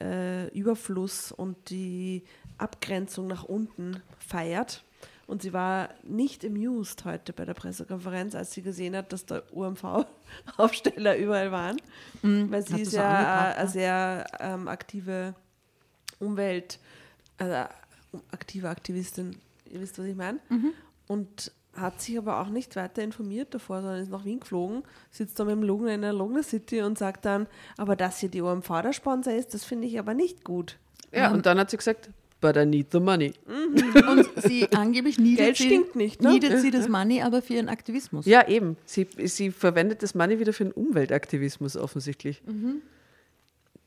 [0.02, 2.23] äh, Überfluss und die
[2.58, 4.84] Abgrenzung nach unten feiert.
[5.28, 9.41] Und sie war nicht amused heute bei der Pressekonferenz, als sie gesehen hat, dass da
[9.52, 11.78] UMV-Aufsteller überall waren.
[12.52, 15.36] weil sie ist ja angebracht, äh, eine sehr ähm, aktive
[16.19, 16.80] Umwelt,
[17.38, 17.56] also
[18.32, 19.38] aktive Aktivistin,
[19.69, 20.39] ihr wisst, was ich meine.
[21.08, 25.40] Und hat sich aber auch nicht weiter informiert davor, sondern ist nach Wien geflogen, sitzt
[25.40, 28.42] da mit dem Lugner in der Lugner City und sagt dann, aber dass hier die
[28.42, 30.78] OMV der Sponsor ist, das finde ich aber nicht gut.
[31.13, 32.10] Ja, und dann hat sie gesagt,
[32.42, 33.34] but I need the money.
[33.48, 36.32] Und sie angeblich niedet, Geld sie, stinkt nicht, ne?
[36.34, 38.26] niedet sie das Money aber für ihren Aktivismus.
[38.26, 38.76] Ja, eben.
[38.86, 42.42] Sie, sie verwendet das Money wieder für den Umweltaktivismus offensichtlich.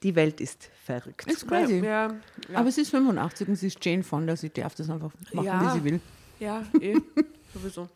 [0.03, 1.31] Die Welt ist verrückt.
[1.31, 1.81] Ist crazy.
[1.85, 2.15] Ja,
[2.55, 5.63] Aber sie ist 85 und sie ist Jane Fonda, sie darf das einfach machen, Ja.
[5.75, 6.01] wie sie will.
[6.41, 6.97] ja, eh,
[7.55, 7.89] sowieso.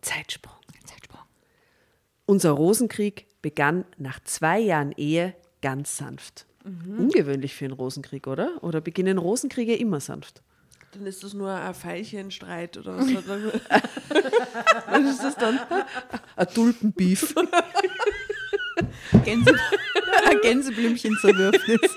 [0.00, 0.56] Zeitsprung.
[0.84, 1.20] Zeitsprung.
[2.26, 6.46] Unser Rosenkrieg begann nach zwei Jahren Ehe ganz sanft.
[6.64, 8.62] Ungewöhnlich für einen Rosenkrieg, oder?
[8.62, 10.42] Oder beginnen Rosenkriege immer sanft?
[10.92, 13.06] Dann ist das nur ein Veilchenstreit oder was?
[14.88, 15.58] was ist das dann?
[16.36, 17.34] Ein Tulpenbeef.
[19.24, 19.54] Gänse,
[20.26, 21.96] ein Gänseblümchen-Zerwürfnis.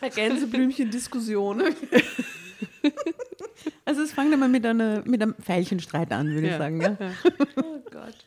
[0.00, 1.62] Eine Gänseblümchen-Diskussion.
[3.86, 6.58] Also es fängt einmal mit, einer, mit einem Veilchenstreit an, würde ich Ja.
[6.58, 6.80] sagen.
[6.80, 6.96] Ja?
[7.56, 8.26] Oh Gott.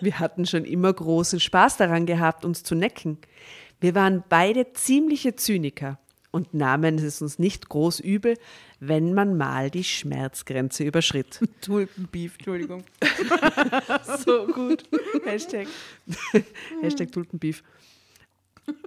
[0.00, 3.18] Wir hatten schon immer großen Spaß daran gehabt, uns zu necken.
[3.80, 5.98] Wir waren beide ziemliche Zyniker
[6.30, 8.36] und nahmen es uns nicht groß übel,
[8.80, 11.40] wenn man mal die Schmerzgrenze überschritt.
[11.62, 12.84] Tulpenbeef, Entschuldigung.
[14.18, 14.82] So gut.
[15.24, 15.66] Hashtag.
[16.82, 17.62] Hashtag Tulpenbeef.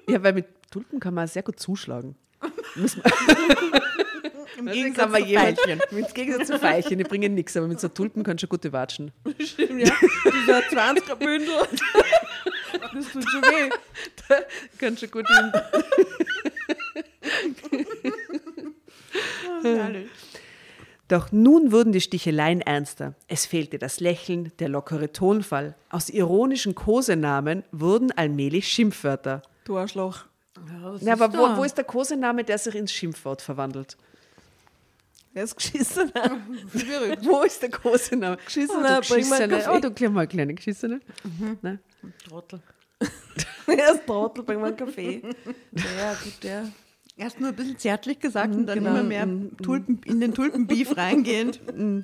[0.08, 2.16] Ja, weil mit Tulpen kann man sehr gut zuschlagen.
[4.58, 5.82] Im Gegensatz zu Veilchen.
[5.92, 9.12] Im Gegensatz zu Veilchen, die bringen nichts, aber mit so Tulpen kannst du gute watschen.
[9.40, 9.94] Stimmt, ja.
[10.26, 11.50] Dieser 20er Bündel.
[12.94, 13.70] Das tut schon weh.
[14.28, 14.36] Da
[14.78, 15.52] kannst du gut in
[21.08, 23.16] Doch nun wurden die Sticheleien ernster.
[23.28, 25.76] Es fehlte das Lächeln, der lockere Tonfall.
[25.90, 29.42] Aus ironischen Kosenamen wurden allmählich Schimpfwörter.
[29.64, 30.26] Du Arschloch.
[30.68, 33.98] Ja, ja aber wo, wo, ist der Kosename, der sich ins Schimpfwort verwandelt?
[35.40, 36.42] Er ist Geschissener.
[37.22, 38.36] wo ist der Kosename?
[38.44, 39.74] Geschissener, oh, du Geschissener.
[39.74, 41.00] Oh, du kleine, kleine Geschissener.
[41.24, 41.58] Mhm.
[41.62, 41.80] Ne?
[42.28, 42.62] Trottel.
[43.68, 45.22] er ist Trottel, bring mal einen Kaffee.
[45.72, 46.70] Ja, gut, der.
[47.16, 48.92] Erst nur ein bisschen zärtlich gesagt mhm, und dann genau.
[48.92, 49.56] immer mehr mhm.
[49.64, 51.62] Tulpen, in den Tulpenbeef reingehend.
[51.74, 52.04] Mhm.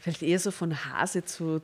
[0.00, 1.60] Vielleicht eher so von Hase zu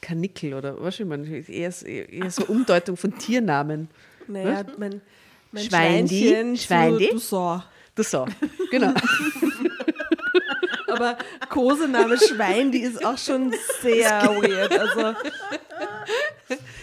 [0.00, 3.88] Kanickel oder was ich meine, eher, eher so Umdeutung von Tiernamen.
[4.28, 5.02] Naja, mein,
[5.52, 7.08] mein Schweindi, Schweindi.
[7.12, 7.62] Du so.
[7.94, 8.26] Du so,
[8.70, 8.94] genau.
[10.88, 11.16] Aber
[11.48, 14.78] Kosename Schwein, die ist auch schon sehr weird.
[14.78, 15.14] Also,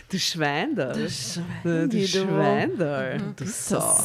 [0.10, 0.94] Du Schwein da.
[0.94, 3.18] Du Schwein, du Schwein da.
[3.18, 3.98] Du Sau.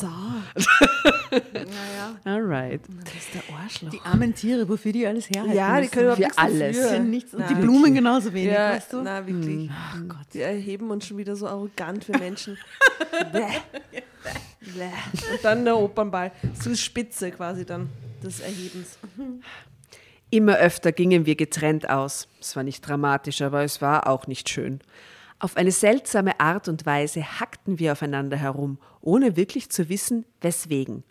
[1.31, 2.17] naja.
[2.25, 2.81] Alright.
[3.05, 3.91] Das ist der Arschloch.
[3.91, 6.99] Die armen Tiere, wofür die alles herhalten Ja, die können überhaupt alles.
[7.01, 7.35] Nichts.
[7.35, 9.03] Und die Blumen genauso wenig, ja, weißt du?
[9.03, 9.71] Na, wirklich.
[9.73, 10.27] Ach Gott.
[10.35, 12.59] Die erheben uns schon wieder so arrogant für Menschen.
[13.33, 13.47] Bäh.
[14.61, 14.91] Bäh.
[15.33, 16.33] Und dann der Opernball.
[16.61, 17.88] So die Spitze quasi dann
[18.25, 18.99] des Erhebens.
[20.31, 22.27] Immer öfter gingen wir getrennt aus.
[22.41, 24.81] Es war nicht dramatisch, aber es war auch nicht schön.
[25.43, 31.03] Auf eine seltsame Art und Weise hackten wir aufeinander herum, ohne wirklich zu wissen, weswegen.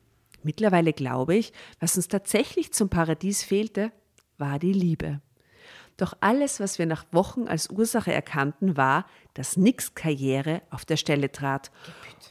[0.42, 3.92] Mittlerweile glaube ich, was uns tatsächlich zum Paradies fehlte,
[4.38, 5.20] war die Liebe.
[5.98, 10.96] Doch alles, was wir nach Wochen als Ursache erkannten, war, dass Nicks Karriere auf der
[10.96, 11.70] Stelle trat.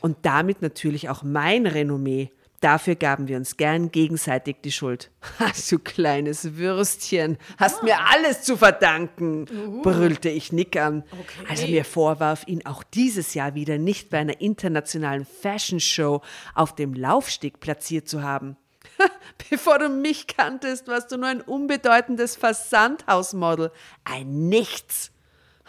[0.00, 2.32] Und damit natürlich auch mein Renommee.
[2.60, 5.10] Dafür gaben wir uns gern gegenseitig die Schuld.
[5.70, 9.46] du kleines Würstchen, hast mir alles zu verdanken,
[9.82, 11.46] brüllte ich Nick an, okay.
[11.48, 16.20] als er mir vorwarf, ihn auch dieses Jahr wieder nicht bei einer internationalen Fashion Show
[16.54, 18.58] auf dem Laufsteg platziert zu haben.
[19.50, 23.72] Bevor du mich kanntest, warst du nur ein unbedeutendes Versandhausmodel,
[24.04, 25.12] ein Nichts.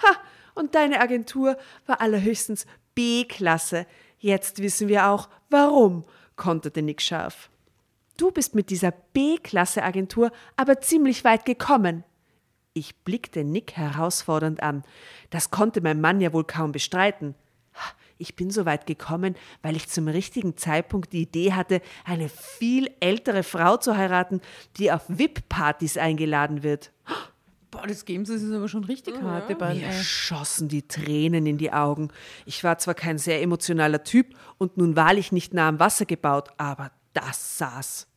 [0.04, 0.18] Ha,
[0.56, 3.86] und deine Agentur war allerhöchstens B-Klasse.
[4.20, 6.04] Jetzt wissen wir auch, warum
[6.42, 7.52] konterte Nick scharf.
[8.18, 12.04] Du bist mit dieser B-Klasse-Agentur aber ziemlich weit gekommen.
[12.74, 14.84] Ich blickte Nick herausfordernd an.
[15.30, 17.36] Das konnte mein Mann ja wohl kaum bestreiten.
[18.18, 22.90] Ich bin so weit gekommen, weil ich zum richtigen Zeitpunkt die Idee hatte, eine viel
[23.02, 24.42] ältere Frau zu heiraten,
[24.78, 26.92] die auf VIP-Partys eingeladen wird.
[27.72, 29.22] Boah, das Games ist aber schon richtig ja.
[29.22, 29.50] hart.
[29.50, 32.10] Mir schossen die Tränen in die Augen.
[32.46, 36.50] Ich war zwar kein sehr emotionaler Typ und nun wahrlich nicht nah am Wasser gebaut,
[36.58, 38.08] aber das saß.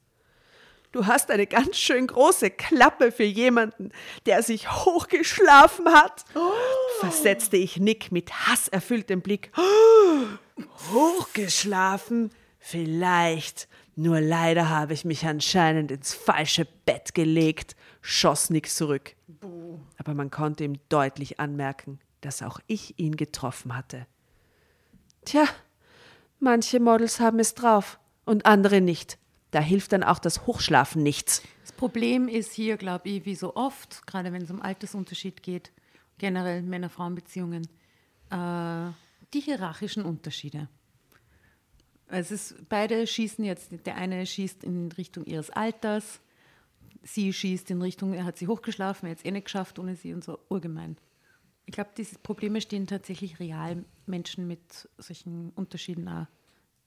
[0.91, 3.91] Du hast eine ganz schön große Klappe für jemanden,
[4.27, 6.53] der sich hochgeschlafen hat, oh.
[7.01, 9.51] versetzte ich Nick mit hasserfülltem Blick.
[9.57, 10.63] Oh.
[10.93, 12.31] Hochgeschlafen?
[12.59, 13.69] Vielleicht.
[13.97, 19.17] Nur leider habe ich mich anscheinend ins falsche Bett gelegt, schoss Nick zurück.
[19.97, 24.07] Aber man konnte ihm deutlich anmerken, dass auch ich ihn getroffen hatte.
[25.25, 25.47] Tja,
[26.39, 29.19] manche Models haben es drauf und andere nicht.
[29.53, 31.43] Da hilft dann auch das Hochschlafen nichts.
[31.63, 35.73] Das Problem ist hier, glaube ich, wie so oft, gerade wenn es um Altersunterschied geht,
[36.19, 37.67] generell Männer-Frauen-Beziehungen,
[38.31, 38.91] äh,
[39.33, 40.69] die hierarchischen Unterschiede.
[42.09, 46.21] Es ist, beide schießen jetzt, der eine schießt in Richtung ihres Alters,
[47.05, 49.95] sie schießt in Richtung, er hat sie hochgeschlafen, er hat es eh nicht geschafft ohne
[49.95, 50.97] sie und so, urgemein.
[51.67, 56.27] Ich glaube, diese Probleme stehen tatsächlich real Menschen mit solchen Unterschieden auch,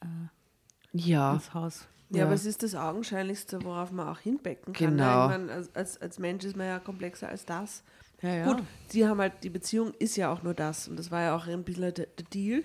[0.02, 1.34] äh, ja.
[1.34, 1.88] ins Haus.
[2.10, 4.92] Ja, ja, aber es ist das Augenscheinlichste, worauf man auch hinbecken kann.
[4.92, 5.28] Genau.
[5.28, 7.84] Meine, als, als, als Mensch ist man ja komplexer als das.
[8.22, 8.54] Ja, ja.
[8.54, 10.88] Gut, die haben halt, die Beziehung ist ja auch nur das.
[10.88, 12.64] Und das war ja auch ein bisschen der, der Deal.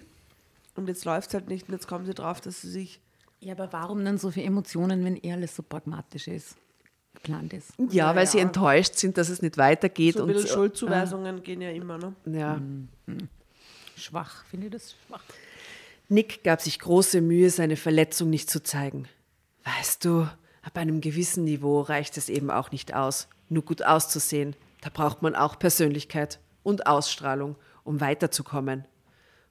[0.77, 3.01] Und jetzt läuft es halt nicht und jetzt kommen sie drauf, dass sie sich.
[3.41, 6.57] Ja, aber warum dann so viele Emotionen, wenn eh alles so pragmatisch ist?
[7.23, 7.73] Geplant ist.
[7.91, 8.31] Ja, weil ja.
[8.31, 10.17] sie enttäuscht sind, dass es nicht weitergeht.
[10.17, 12.15] So und so, Schuldzuweisungen äh, gehen ja immer, ne?
[12.27, 12.57] Ja.
[12.57, 13.29] Mhm.
[13.97, 15.23] Schwach, finde ich das schwach.
[16.09, 19.09] Nick gab sich große Mühe, seine Verletzung nicht zu zeigen.
[19.65, 20.29] Weißt du,
[20.63, 24.57] ab einem gewissen Niveau reicht es eben auch nicht aus, nur gut auszusehen.
[24.81, 28.85] Da braucht man auch Persönlichkeit und Ausstrahlung, um weiterzukommen.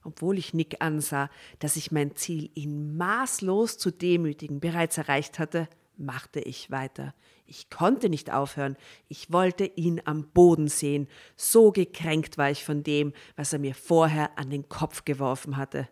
[0.04, 1.30] Obwohl ich Nick ansah,
[1.60, 7.14] dass ich mein Ziel, ihn maßlos zu demütigen, bereits erreicht hatte, machte ich weiter.
[7.46, 8.76] Ich konnte nicht aufhören.
[9.08, 11.08] Ich wollte ihn am Boden sehen.
[11.36, 15.88] So gekränkt war ich von dem, was er mir vorher an den Kopf geworfen hatte.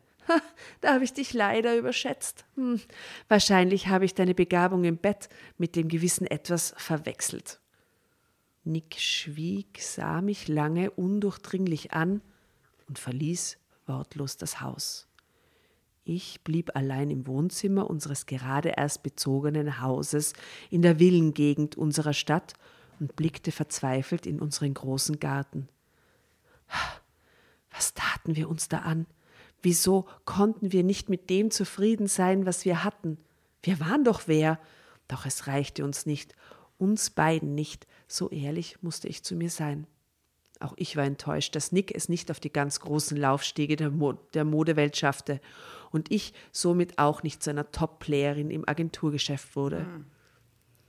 [0.81, 2.45] da habe ich dich leider überschätzt.
[2.55, 2.81] Hm.
[3.29, 7.61] Wahrscheinlich habe ich deine Begabung im Bett mit dem gewissen etwas verwechselt.
[8.65, 12.21] Nick schwieg, sah mich lange undurchdringlich an
[12.89, 15.10] und verließ wortlos das Haus.
[16.13, 20.33] Ich blieb allein im Wohnzimmer unseres gerade erst bezogenen Hauses
[20.69, 22.55] in der Villengegend unserer Stadt
[22.99, 25.69] und blickte verzweifelt in unseren großen Garten.
[27.71, 29.07] Was taten wir uns da an?
[29.63, 33.17] Wieso konnten wir nicht mit dem zufrieden sein, was wir hatten?
[33.63, 34.59] Wir waren doch wer.
[35.07, 36.35] Doch es reichte uns nicht,
[36.77, 39.87] uns beiden nicht, so ehrlich musste ich zu mir sein.
[40.59, 44.15] Auch ich war enttäuscht, dass Nick es nicht auf die ganz großen Laufstege der, Mo
[44.35, 45.41] der Modewelt schaffte
[45.91, 49.81] und ich somit auch nicht zu einer Top-Playerin im Agenturgeschäft wurde.
[49.81, 50.05] Mhm.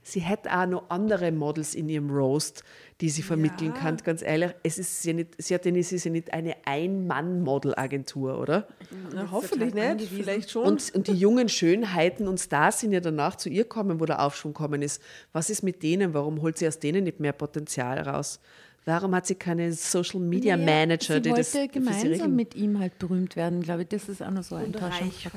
[0.04, 2.64] Sie hätte auch noch andere Models in ihrem Roast,
[3.00, 3.80] die sie vermitteln ja.
[3.80, 4.50] kann, ganz ehrlich.
[4.64, 8.66] Es ist ja nicht, sie hat ja nicht, es ist ja nicht eine Ein-Mann-Model-Agentur, oder?
[9.14, 10.66] Na, hoffentlich nicht, vielleicht schon.
[10.66, 14.24] Und, und die jungen Schönheiten und Stars sind ja danach zu ihr kommen, wo der
[14.24, 15.00] Aufschwung gekommen ist.
[15.32, 16.14] Was ist mit denen?
[16.14, 18.40] Warum holt sie aus denen nicht mehr Potenzial raus?
[18.84, 22.98] Warum hat sie keine Social Media naja, Manager, die das wollte gemeinsam mit ihm halt
[22.98, 23.88] berühmt werden, glaube ich.
[23.88, 25.28] Das ist auch noch so ein reich,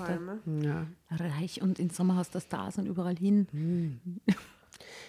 [0.62, 0.88] ja.
[1.12, 3.48] reich und ins Sommerhaus der Stars und überall hin.
[3.52, 4.00] Hm.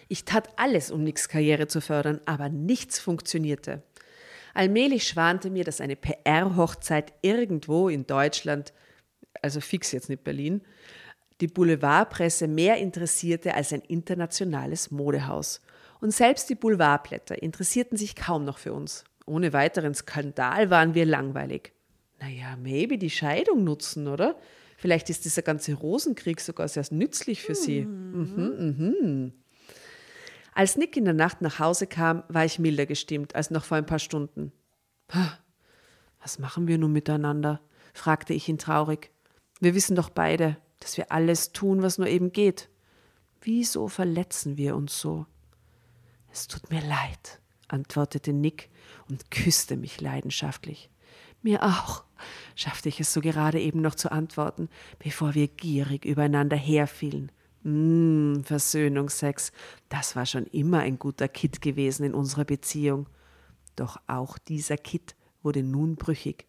[0.08, 3.82] Ich tat alles, um Nicks Karriere zu fördern, aber nichts funktionierte.
[4.54, 8.72] Allmählich schwante mir, dass eine PR-Hochzeit irgendwo in Deutschland,
[9.42, 10.62] also fix jetzt nicht Berlin,
[11.40, 15.60] die Boulevardpresse mehr interessierte als ein internationales Modehaus.
[16.00, 19.04] Und selbst die Boulevardblätter interessierten sich kaum noch für uns.
[19.26, 21.72] Ohne weiteren Skandal waren wir langweilig.
[22.20, 24.36] Naja, maybe die Scheidung nutzen, oder?
[24.78, 27.82] Vielleicht ist dieser ganze Rosenkrieg sogar sehr nützlich für sie.
[27.82, 29.32] Mhm, mhm.
[30.54, 33.76] Als Nick in der Nacht nach Hause kam, war ich milder gestimmt als noch vor
[33.76, 34.52] ein paar Stunden.
[36.20, 37.60] Was machen wir nun miteinander?
[37.94, 39.10] fragte ich ihn traurig.
[39.60, 42.68] Wir wissen doch beide, dass wir alles tun, was nur eben geht.
[43.40, 45.26] Wieso verletzen wir uns so?
[46.36, 48.68] Es tut mir leid, antwortete Nick
[49.08, 50.90] und küsste mich leidenschaftlich.
[51.40, 52.04] Mir auch,
[52.54, 54.68] schaffte ich es so gerade eben noch zu antworten,
[54.98, 57.32] bevor wir gierig übereinander herfielen.
[57.62, 59.50] Mmh, Versöhnungsex,
[59.88, 63.08] das war schon immer ein guter Kitt gewesen in unserer Beziehung.
[63.74, 66.44] Doch auch dieser Kitt wurde nun brüchig.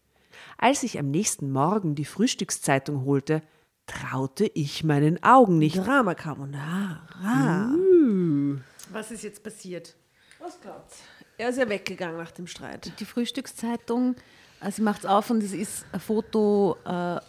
[0.57, 3.41] Als ich am nächsten Morgen die Frühstückszeitung holte,
[3.85, 5.77] traute ich meinen Augen nicht.
[5.77, 7.71] Drama Carbonara.
[7.73, 8.57] Uh.
[8.91, 9.95] Was ist jetzt passiert?
[10.39, 10.99] Was glaubt's?
[11.37, 12.91] Er ist ja weggegangen nach dem Streit.
[12.99, 14.15] Die Frühstückszeitung,
[14.61, 17.19] äh, sie macht es auf und es ist ein Foto äh,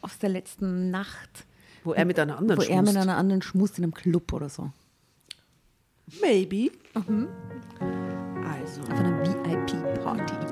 [0.00, 1.44] aus der letzten Nacht.
[1.84, 2.76] Wo er mit einer anderen Wo schmust.
[2.76, 4.70] er mit einer anderen schmust in einem Club oder so.
[6.20, 6.70] Maybe.
[6.94, 7.28] Mhm.
[8.44, 8.80] Also.
[8.82, 10.51] Auf einer VIP-Party.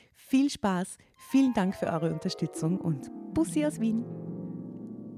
[0.31, 4.05] Viel Spaß, vielen Dank für eure Unterstützung und Bussi aus Wien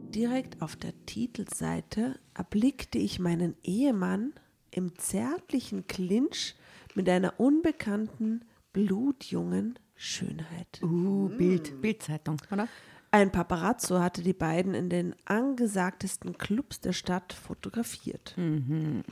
[0.10, 4.34] direkt auf der Titelseite erblickte ich meinen Ehemann
[4.72, 6.56] im zärtlichen Clinch
[6.96, 10.82] mit einer unbekannten, blutjungen Schönheit.
[10.82, 12.68] Uh, Bild, Bildzeitung, oder?
[13.12, 18.34] Ein Paparazzo hatte die beiden in den angesagtesten Clubs der Stadt fotografiert.
[18.36, 19.04] Mhm.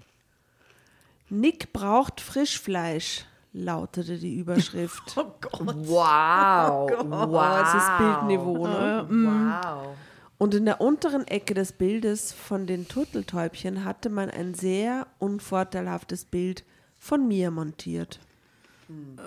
[1.29, 5.01] Nick braucht Frischfleisch, lautete die Überschrift.
[5.17, 5.75] Oh Gott.
[5.87, 6.89] Wow.
[6.89, 7.09] Oh Gott.
[7.09, 7.59] Wow.
[7.59, 8.67] Das ist Bildniveau.
[8.67, 9.07] Ne?
[9.09, 9.95] Uh, wow.
[10.37, 16.25] Und in der unteren Ecke des Bildes von den Turteltäubchen hatte man ein sehr unvorteilhaftes
[16.25, 16.63] Bild
[16.97, 18.19] von mir montiert.
[18.87, 19.17] Hm.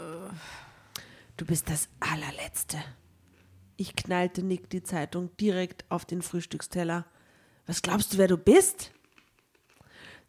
[1.37, 2.79] Du bist das allerletzte.
[3.77, 7.05] Ich knallte Nick die Zeitung direkt auf den Frühstücksteller.
[7.67, 8.93] Was glaubst du, wer du bist?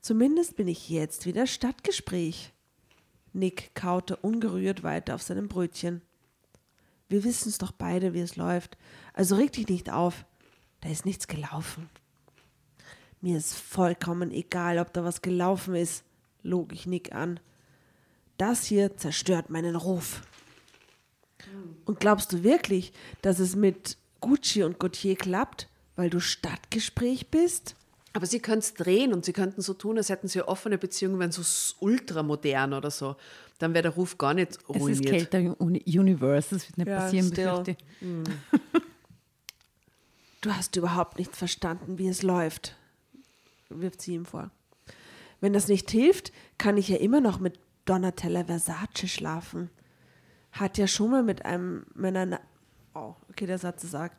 [0.02, 2.54] Zumindest bin ich jetzt wieder Stadtgespräch.
[3.36, 6.02] Nick kaute ungerührt weiter auf seinem Brötchen.
[7.08, 8.78] Wir wissen es doch beide, wie es läuft.
[9.14, 10.26] Also reg dich nicht auf.
[10.82, 11.90] Da ist nichts gelaufen.
[13.22, 16.04] Mir ist vollkommen egal, ob da was gelaufen ist,
[16.44, 17.40] log ich Nick an.
[18.38, 20.22] Das hier zerstört meinen Ruf.
[21.86, 27.76] Und glaubst du wirklich, dass es mit Gucci und Gautier klappt, weil du Stadtgespräch bist?
[28.16, 30.78] Aber sie können es drehen und sie könnten so tun, als hätten sie eine offene
[30.78, 31.42] Beziehung, wenn so
[31.82, 33.18] ultramodern oder so.
[33.60, 34.90] Dann wäre der Ruf gar nicht ruiniert.
[34.92, 38.24] Es ist Kälter Universe, das wird nicht ja, passieren, befürchte mm.
[40.40, 42.78] Du hast überhaupt nicht verstanden, wie es läuft,
[43.68, 44.50] wirft sie ihm vor.
[45.42, 49.70] Wenn das nicht hilft, kann ich ja immer noch mit Donatella Versace schlafen.
[50.54, 52.16] Hat ja schon mal mit einem, mit
[52.96, 54.18] oh, okay, der Satz sagt,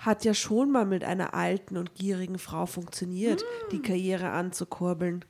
[0.00, 3.70] hat ja schon mal mit einer alten und gierigen Frau funktioniert, mm.
[3.70, 5.24] die Karriere anzukurbeln.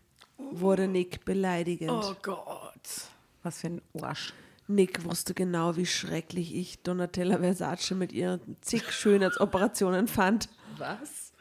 [0.51, 1.91] Wurde Nick beleidigend.
[1.91, 3.09] Oh Gott.
[3.43, 4.33] Was für ein Arsch.
[4.67, 10.49] Nick wusste genau, wie schrecklich ich Donatella Versace mit ihren zig Schönheitsoperationen fand.
[10.79, 11.33] Was?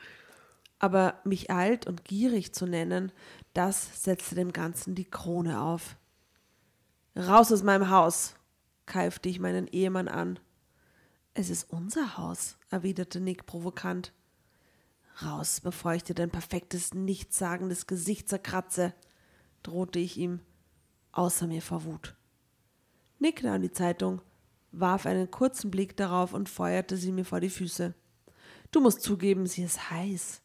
[0.79, 3.13] Aber mich alt und gierig zu nennen,
[3.53, 5.95] das setzte dem Ganzen die Krone auf.
[7.15, 8.35] Raus aus meinem Haus,
[8.85, 10.39] keifte ich meinen Ehemann an.
[11.35, 14.13] Es ist unser Haus, erwiderte Nick provokant.
[15.23, 18.93] Raus, bevor ich dir dein perfektes, nichtssagendes Gesicht zerkratze,
[19.63, 20.41] drohte ich ihm,
[21.11, 22.15] außer mir vor Wut.
[23.19, 24.21] Nick nahm die Zeitung,
[24.71, 27.95] warf einen kurzen Blick darauf und feuerte sie mir vor die Füße.
[28.71, 30.41] Du musst zugeben, sie ist heiß.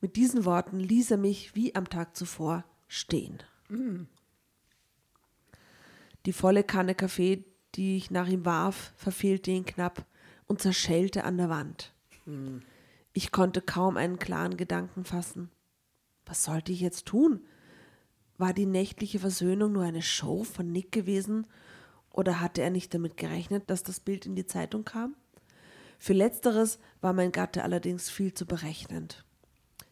[0.00, 3.38] Mit diesen Worten ließ er mich wie am Tag zuvor stehen.
[3.68, 4.04] Mm.
[6.26, 7.44] Die volle Kanne Kaffee,
[7.74, 10.04] die ich nach ihm warf, verfehlte ihn knapp
[10.46, 11.92] und zerschellte an der Wand.
[12.24, 12.62] Hm.
[13.12, 15.50] Ich konnte kaum einen klaren Gedanken fassen.
[16.24, 17.40] Was sollte ich jetzt tun?
[18.38, 21.46] War die nächtliche Versöhnung nur eine Show von Nick gewesen
[22.10, 25.14] oder hatte er nicht damit gerechnet, dass das Bild in die Zeitung kam?
[25.98, 29.24] Für letzteres war mein Gatte allerdings viel zu berechnend.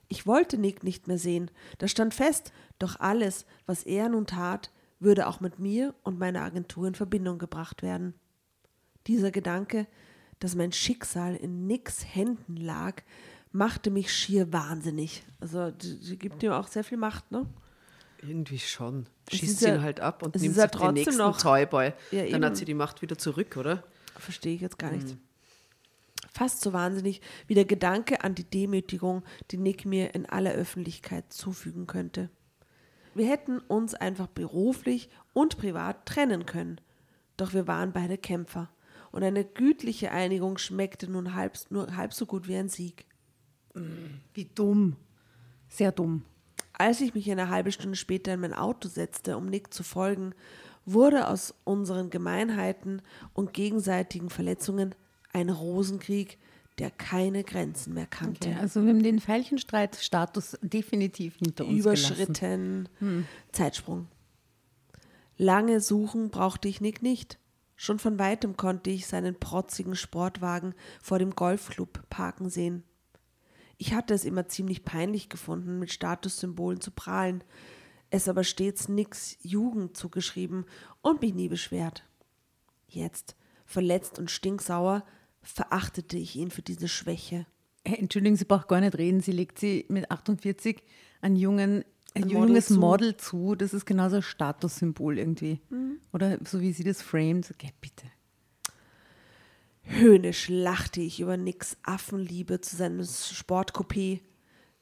[0.09, 4.73] Ich wollte Nick nicht mehr sehen, das stand fest, doch alles, was er nun tat,
[5.01, 8.15] würde auch mit mir und meiner Agentur in Verbindung gebracht werden.
[9.07, 9.87] Dieser Gedanke,
[10.39, 13.03] dass mein Schicksal in Nicks Händen lag,
[13.53, 15.25] machte mich schier wahnsinnig.
[15.41, 17.47] Also sie gibt ihm auch sehr viel Macht, ne?
[18.23, 19.07] Irgendwie schon.
[19.31, 21.93] Schießt ihn ja, halt ab und nimmt sich den nächsten noch, Toyboy.
[22.11, 23.83] Ja, Dann hat sie die Macht wieder zurück, oder?
[24.19, 25.09] Verstehe ich jetzt gar nicht.
[25.09, 25.19] Hm.
[26.31, 31.33] Fast so wahnsinnig wie der Gedanke an die Demütigung, die Nick mir in aller Öffentlichkeit
[31.33, 32.29] zufügen könnte.
[33.15, 36.81] Wir hätten uns einfach beruflich und privat trennen können.
[37.37, 38.71] Doch wir waren beide Kämpfer.
[39.13, 43.07] Und eine gütliche Einigung schmeckte nun halb, nur halb so gut wie ein Sieg.
[44.35, 44.97] Wie dumm.
[45.69, 46.25] Sehr dumm.
[46.73, 50.35] Als ich mich eine halbe Stunde später in mein Auto setzte, um Nick zu folgen,
[50.87, 53.03] wurde aus unseren Gemeinheiten
[53.35, 54.95] und gegenseitigen Verletzungen
[55.33, 56.39] ein Rosenkrieg,
[56.79, 58.49] der keine Grenzen mehr kannte.
[58.49, 63.27] Okay, also wir haben den Veilchenstreit-Status definitiv hinter uns Überschritten, hm.
[63.53, 64.09] Zeitsprung.
[65.37, 67.39] Lange suchen brauchte ich Nick nicht.
[67.77, 72.85] Schon von weitem konnte ich seinen protzigen Sportwagen vor dem Golfclub parken sehen.
[73.79, 77.43] Ich hatte es immer ziemlich peinlich gefunden, mit Statussymbolen zu prahlen,
[78.11, 80.67] es aber stets nix Jugend zugeschrieben
[81.01, 82.05] und mich nie beschwert.
[82.87, 85.07] Jetzt, verletzt und stinksauer,
[85.43, 87.47] verachtete ich ihn für diese Schwäche.
[87.85, 89.21] Entschuldigung, sie braucht gar nicht reden.
[89.21, 90.83] Sie legt sie mit 48
[91.23, 91.85] ein, jungen,
[92.15, 93.37] ein, ein junges Model zu.
[93.37, 93.55] Model zu.
[93.55, 95.61] Das ist genauso ein Statussymbol irgendwie.
[95.71, 96.01] Mhm.
[96.13, 97.51] Oder so wie sie das framet.
[97.51, 98.07] Okay, bitte.
[99.83, 104.21] Höhnisch lachte ich über Nicks Affenliebe zu seinem Sportcoupé,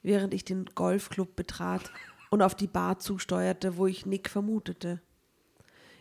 [0.03, 1.91] während ich den Golfclub betrat
[2.31, 5.01] und auf die Bar zusteuerte, wo ich Nick vermutete.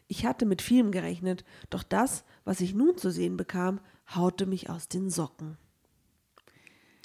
[0.08, 3.80] Ich hatte mit vielem gerechnet, doch das, was ich nun zu sehen bekam,
[4.16, 5.58] haute mich aus den Socken.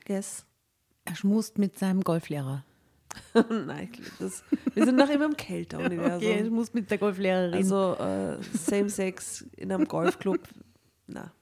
[0.04, 0.46] Guess.
[1.04, 2.64] Er schmust mit seinem Golflehrer.
[3.34, 4.42] Nein, das,
[4.72, 6.14] wir sind noch immer im Kälter-Universum.
[6.16, 7.54] Okay, er schmust mit der Golflehrerin.
[7.54, 10.40] Also äh, Same Sex in einem Golfclub.
[11.06, 11.32] Na.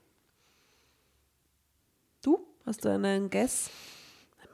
[2.22, 2.46] Du?
[2.66, 3.70] Hast du einen Guess?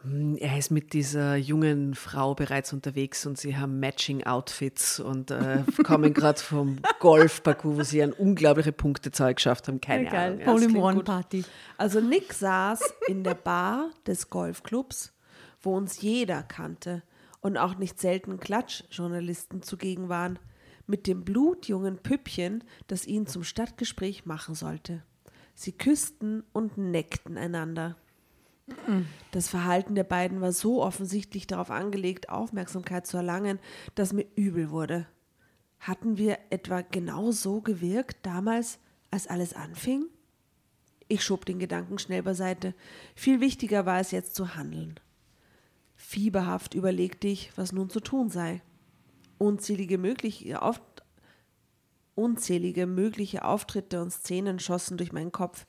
[0.06, 5.64] Hm, er ist mit dieser jungen Frau bereits unterwegs und sie haben Matching-Outfits und äh,
[5.84, 9.80] kommen gerade vom Golfparcours, wo sie eine unglaubliche Punktezahl geschafft haben.
[9.80, 10.46] Keine ja, Ahnung.
[10.46, 11.44] Hole in One Party.
[11.76, 15.12] Also Nick saß in der Bar des Golfclubs,
[15.60, 17.02] wo uns jeder kannte
[17.40, 20.38] und auch nicht selten Klatschjournalisten zugegen waren,
[20.86, 25.02] mit dem blutjungen Püppchen, das ihn zum Stadtgespräch machen sollte.
[25.54, 27.96] Sie küssten und neckten einander.
[29.30, 33.58] Das Verhalten der beiden war so offensichtlich darauf angelegt, Aufmerksamkeit zu erlangen,
[33.94, 35.06] dass mir übel wurde.
[35.78, 38.78] Hatten wir etwa genau so gewirkt damals,
[39.10, 40.06] als alles anfing?
[41.08, 42.74] Ich schob den Gedanken schnell beiseite.
[43.14, 44.98] Viel wichtiger war es jetzt zu handeln.
[45.94, 48.62] Fieberhaft überlegte ich, was nun zu tun sei.
[49.38, 50.80] Unzählige mögliche, Auf
[52.14, 55.66] Unzählige mögliche Auftritte und Szenen schossen durch meinen Kopf,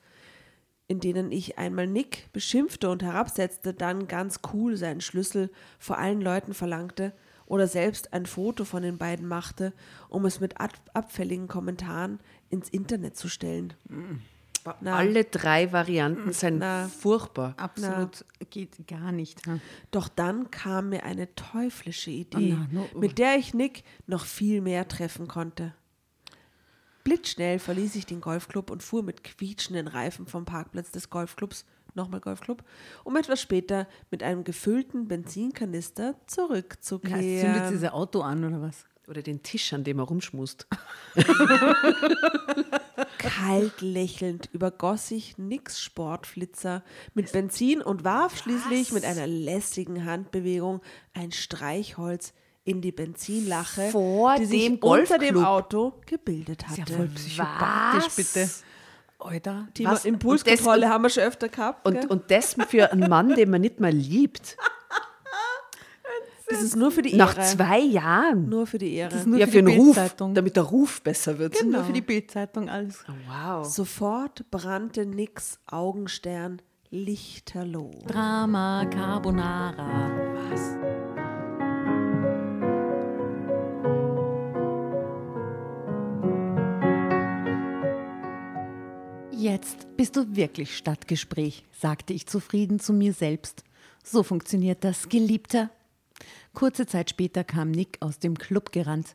[0.88, 6.20] in denen ich einmal Nick beschimpfte und herabsetzte, dann ganz cool seinen Schlüssel vor allen
[6.20, 7.12] Leuten verlangte
[7.46, 9.72] oder selbst ein Foto von den beiden machte,
[10.08, 12.18] um es mit abfälligen Kommentaren
[12.50, 13.74] ins Internet zu stellen.
[13.88, 14.22] Mhm.
[14.80, 14.96] Na.
[14.96, 16.88] Alle drei Varianten sind Na.
[16.88, 17.54] furchtbar.
[17.56, 18.46] Absolut Na.
[18.50, 19.46] geht gar nicht.
[19.46, 19.58] Ja.
[19.90, 22.98] Doch dann kam mir eine teuflische Idee, oh no, oh.
[22.98, 25.74] mit der ich Nick noch viel mehr treffen konnte.
[27.08, 32.20] Blitzschnell verließ ich den Golfclub und fuhr mit quietschenden Reifen vom Parkplatz des Golfclubs, nochmal
[32.20, 32.62] Golfclub,
[33.02, 37.22] um etwas später mit einem gefüllten Benzinkanister zurückzukehren.
[37.22, 38.84] Ja, zündet sie Auto an oder was?
[39.08, 40.66] Oder den Tisch, an dem er rumschmust.
[43.16, 46.84] Kalt lächelnd übergoss ich Nix Sportflitzer
[47.14, 48.40] mit Benzin und warf Was?
[48.40, 50.82] schließlich mit einer lässigen Handbewegung
[51.14, 52.34] ein Streichholz
[52.68, 56.82] in die Benzinlache, Vor die sich dem unter dem Auto gebildet hatte.
[56.82, 58.16] Ist ja voll psychopathisch, Was?
[58.16, 58.50] bitte.
[59.20, 59.68] Alter.
[59.74, 61.86] Thema Impulskontrolle haben wir schon öfter gehabt.
[61.86, 64.56] Und, und das für einen Mann, den man nicht mal liebt.
[66.50, 67.18] Das ist nur für die Ehre.
[67.18, 68.48] Nach zwei Jahren.
[68.48, 69.10] Nur für die Ehre.
[69.10, 71.52] Das ist nur ja, für, für den Ruf, damit der Ruf besser wird.
[71.52, 71.78] Genau.
[71.78, 73.04] Nur für die Bildzeitung alles.
[73.06, 73.66] Oh, wow.
[73.66, 77.90] Sofort brannte Nix Augenstern lichterloh.
[78.06, 80.10] Drama Carbonara.
[80.50, 81.07] Was?
[89.38, 93.62] Jetzt bist du wirklich Stadtgespräch, sagte ich zufrieden zu mir selbst.
[94.02, 95.70] So funktioniert das, Geliebter.
[96.54, 99.14] Kurze Zeit später kam Nick aus dem Club gerannt.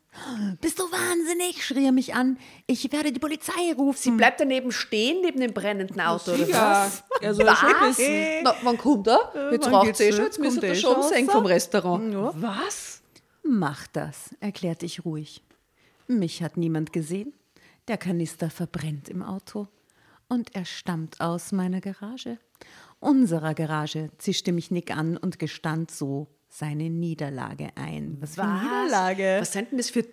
[0.61, 1.65] Bist du wahnsinnig?
[1.65, 2.37] schrie er mich an.
[2.67, 3.97] Ich werde die Polizei rufen.
[3.97, 7.03] Sie bleibt daneben stehen, neben dem brennenden Auto, oder was?
[7.19, 7.59] Er soll was?
[7.59, 8.43] schon wissen.
[8.45, 9.51] Na, wann kommt er?
[9.51, 12.13] Jetzt raucht sie schon, jetzt müsste er schon senken vom Restaurant.
[12.13, 12.31] Ja.
[12.37, 13.01] Was?
[13.43, 15.43] Mach das, erklärte ich ruhig.
[16.07, 17.33] Mich hat niemand gesehen.
[17.89, 19.67] Der Kanister verbrennt im Auto.
[20.33, 22.39] Und er stammt aus meiner Garage.
[22.99, 28.17] Unserer Garage, zischte mich Nick an und gestand so seine Niederlage ein.
[28.19, 28.63] Was für Was?
[28.63, 29.37] Niederlage?
[29.41, 30.03] Was sind denn das für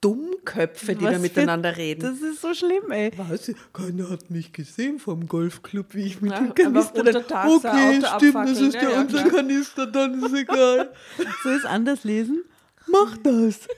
[0.00, 2.00] Dummköpfe, die Was da miteinander für, reden?
[2.00, 3.12] Das ist so schlimm, ey.
[3.16, 3.52] Was?
[3.72, 8.34] Keiner hat mich gesehen vom Golfclub, wie ich mit ja, dem Kanister dann, Okay, stimmt,
[8.34, 9.28] das ist der ja, unser ja.
[9.28, 10.92] Kanister, dann ist egal.
[11.44, 12.42] Soll ich es anders lesen?
[12.88, 13.68] Mach das.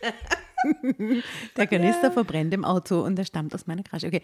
[1.57, 2.11] der Kanister ja.
[2.11, 4.07] verbrennt im Auto und er stammt aus meiner Garage.
[4.07, 4.23] Okay.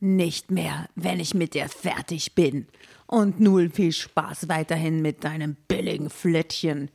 [0.00, 2.66] Nicht mehr, wenn ich mit dir fertig bin.
[3.06, 6.90] Und null viel Spaß weiterhin mit deinem billigen Flittchen.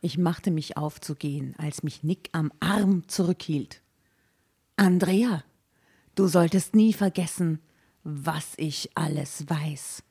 [0.00, 3.80] Ich machte mich auf zu gehen, als mich Nick am Arm zurückhielt.
[4.76, 5.44] Andrea,
[6.14, 7.60] du solltest nie vergessen,
[8.04, 10.02] was ich alles weiß.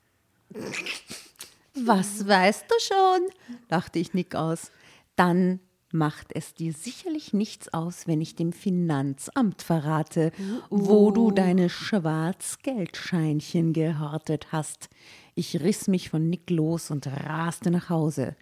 [1.73, 3.57] Was weißt du schon?
[3.69, 4.71] lachte ich Nick aus.
[5.15, 5.59] Dann
[5.97, 10.31] macht es dir sicherlich nichts aus, wenn ich dem Finanzamt verrate,
[10.69, 14.89] wo du deine Schwarzgeldscheinchen gehortet hast.
[15.35, 18.35] Ich riss mich von Nick los und raste nach Hause.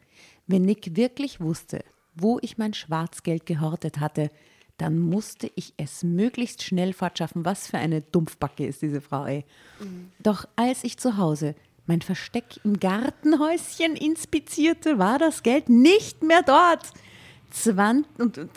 [0.47, 1.83] Wenn Nick wirklich wusste,
[2.13, 4.31] wo ich mein Schwarzgeld gehortet hatte,
[4.77, 7.45] dann musste ich es möglichst schnell fortschaffen.
[7.45, 9.45] Was für eine Dumpfbacke ist diese Frau, ey.
[9.79, 10.11] Mhm.
[10.19, 11.55] Doch als ich zu Hause
[11.87, 16.91] mein Versteck im Gartenhäuschen inspizierte, war das Geld nicht mehr dort.
[17.51, 18.49] 20, und,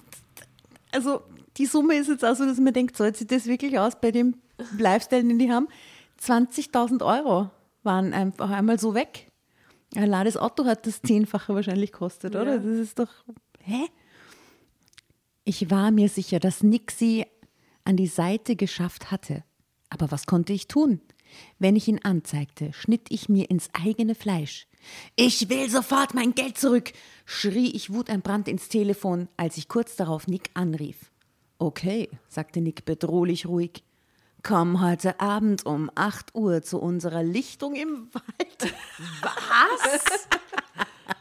[0.92, 1.22] also
[1.56, 4.10] die Summe ist jetzt auch so, dass man denkt, zahlt sich das wirklich aus bei
[4.10, 4.36] dem
[4.78, 5.68] Lifestyle, den die haben?
[6.22, 7.50] 20.000 Euro
[7.82, 9.30] waren einfach einmal so weg.
[9.96, 12.42] Allein das Auto hat das Zehnfache wahrscheinlich kostet, ja.
[12.42, 12.58] oder?
[12.58, 13.08] Das ist doch.
[13.60, 13.86] Hä?
[15.44, 17.26] Ich war mir sicher, dass sie
[17.84, 19.44] an die Seite geschafft hatte.
[19.88, 21.00] Aber was konnte ich tun?
[21.58, 24.66] Wenn ich ihn anzeigte, schnitt ich mir ins eigene Fleisch.
[25.16, 26.92] Ich will sofort mein Geld zurück,
[27.24, 31.10] schrie ich wutentbrannt ins Telefon, als ich kurz darauf Nick anrief.
[31.58, 33.82] Okay, sagte Nick bedrohlich ruhig.
[34.42, 38.74] Komm heute Abend um 8 Uhr zu unserer Lichtung im Wald.
[39.20, 40.28] Was?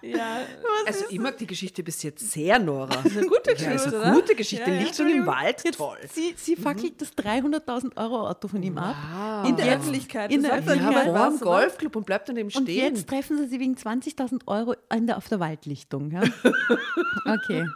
[0.01, 0.41] Ja,
[0.85, 2.87] also ich mag die Geschichte bis jetzt sehr, Nora.
[2.87, 4.71] Das ist eine gute Geschichte, ja, ist eine gute Geschichte.
[4.71, 5.97] Ja, Lichtung im Wald, jetzt, toll.
[6.13, 6.97] Sie, sie fackelt mhm.
[6.97, 8.83] das 300.000 Euro Auto von ihm wow.
[8.83, 9.47] ab.
[9.47, 10.31] In der Öffentlichkeit.
[10.31, 11.07] In der Öffentlichkeit.
[11.07, 12.63] Ja, vor dem Golfclub und bleibt daneben stehen.
[12.63, 16.11] Und jetzt treffen sie sie wegen 20.000 Euro der, auf der Waldlichtung.
[16.11, 16.21] Ja?
[17.25, 17.67] okay.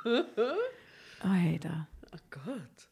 [1.22, 1.88] Alter.
[2.14, 2.89] Oh Gott.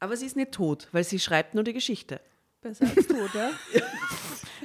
[0.00, 2.20] Aber sie ist nicht tot, weil sie schreibt nur die Geschichte.
[2.60, 3.50] Besser als tot, ja?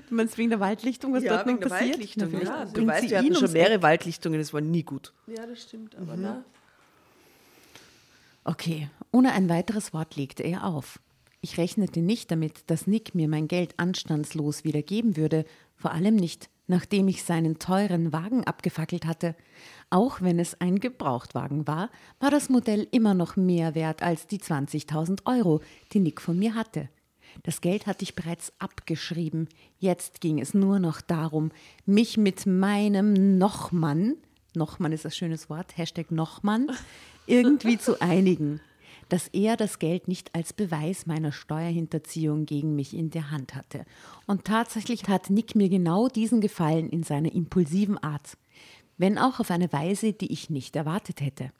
[0.09, 1.91] du meinst wegen der Waldlichtung, was ja, dort noch der passiert?
[1.91, 2.65] Waldlichtung, ja.
[2.65, 5.13] Du weißt, wir hatten schon mehrere Waldlichtungen, es war nie gut.
[5.27, 6.21] Ja, das stimmt, aber mhm.
[6.21, 6.45] na.
[8.45, 10.99] Okay, ohne ein weiteres Wort legte er auf.
[11.39, 15.45] Ich rechnete nicht damit, dass Nick mir mein Geld anstandslos wieder geben würde,
[15.75, 19.35] vor allem nicht, nachdem ich seinen teuren Wagen abgefackelt hatte.
[19.89, 21.89] Auch wenn es ein Gebrauchtwagen war,
[22.19, 26.55] war das Modell immer noch mehr wert als die 20.000 Euro, die Nick von mir
[26.55, 26.89] hatte.
[27.41, 29.49] Das Geld hatte ich bereits abgeschrieben.
[29.79, 31.51] Jetzt ging es nur noch darum,
[31.85, 34.15] mich mit meinem Nochmann,
[34.55, 36.69] Nochmann ist das schönes Wort, Hashtag Nochmann,
[37.25, 38.61] irgendwie zu einigen,
[39.09, 43.85] dass er das Geld nicht als Beweis meiner Steuerhinterziehung gegen mich in der Hand hatte.
[44.27, 48.37] Und tatsächlich hat Nick mir genau diesen Gefallen in seiner impulsiven Art,
[48.97, 51.51] wenn auch auf eine Weise, die ich nicht erwartet hätte.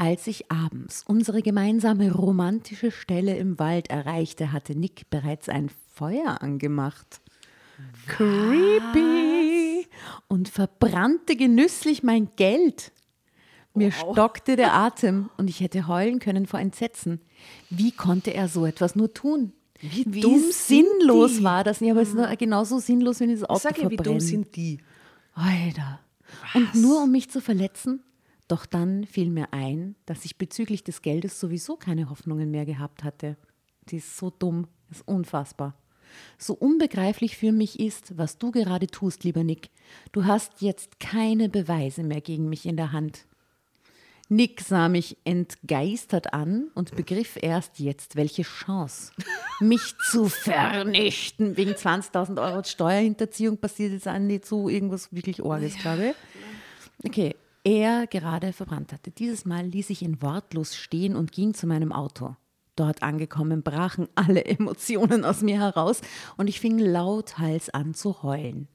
[0.00, 6.40] Als ich abends unsere gemeinsame romantische Stelle im Wald erreichte, hatte Nick bereits ein Feuer
[6.40, 7.20] angemacht.
[8.06, 8.16] Was?
[8.16, 9.88] Creepy!
[10.28, 12.92] Und verbrannte genüsslich mein Geld.
[13.74, 14.12] Mir wow.
[14.12, 17.20] stockte der Atem und ich hätte heulen können vor Entsetzen.
[17.68, 19.52] Wie konnte er so etwas nur tun?
[19.80, 21.80] Wie, wie dumm sinnlos war das?
[21.80, 22.38] Ja, aber es ist hm.
[22.38, 24.78] genauso sinnlos, wenn es Auto Sag ja, wie dumm sind die?
[25.34, 25.98] Alter.
[26.52, 26.54] Was?
[26.54, 28.04] Und nur um mich zu verletzen?
[28.48, 33.04] Doch dann fiel mir ein, dass ich bezüglich des Geldes sowieso keine Hoffnungen mehr gehabt
[33.04, 33.36] hatte.
[33.90, 35.74] Die ist so dumm, ist unfassbar.
[36.38, 39.68] So unbegreiflich für mich ist, was du gerade tust, lieber Nick.
[40.12, 43.26] Du hast jetzt keine Beweise mehr gegen mich in der Hand.
[44.30, 49.12] Nick sah mich entgeistert an und begriff erst jetzt, welche Chance,
[49.60, 51.56] mich zu vernichten.
[51.56, 57.08] Wegen 20.000 Euro Steuerhinterziehung passiert jetzt an nicht so irgendwas wirklich Orges, glaube ich.
[57.08, 57.36] Okay,
[57.68, 59.10] er gerade verbrannt hatte.
[59.10, 62.34] Dieses Mal ließ ich ihn wortlos stehen und ging zu meinem Auto.
[62.76, 66.00] Dort angekommen brachen alle Emotionen aus mir heraus
[66.38, 68.68] und ich fing lauthals an zu heulen.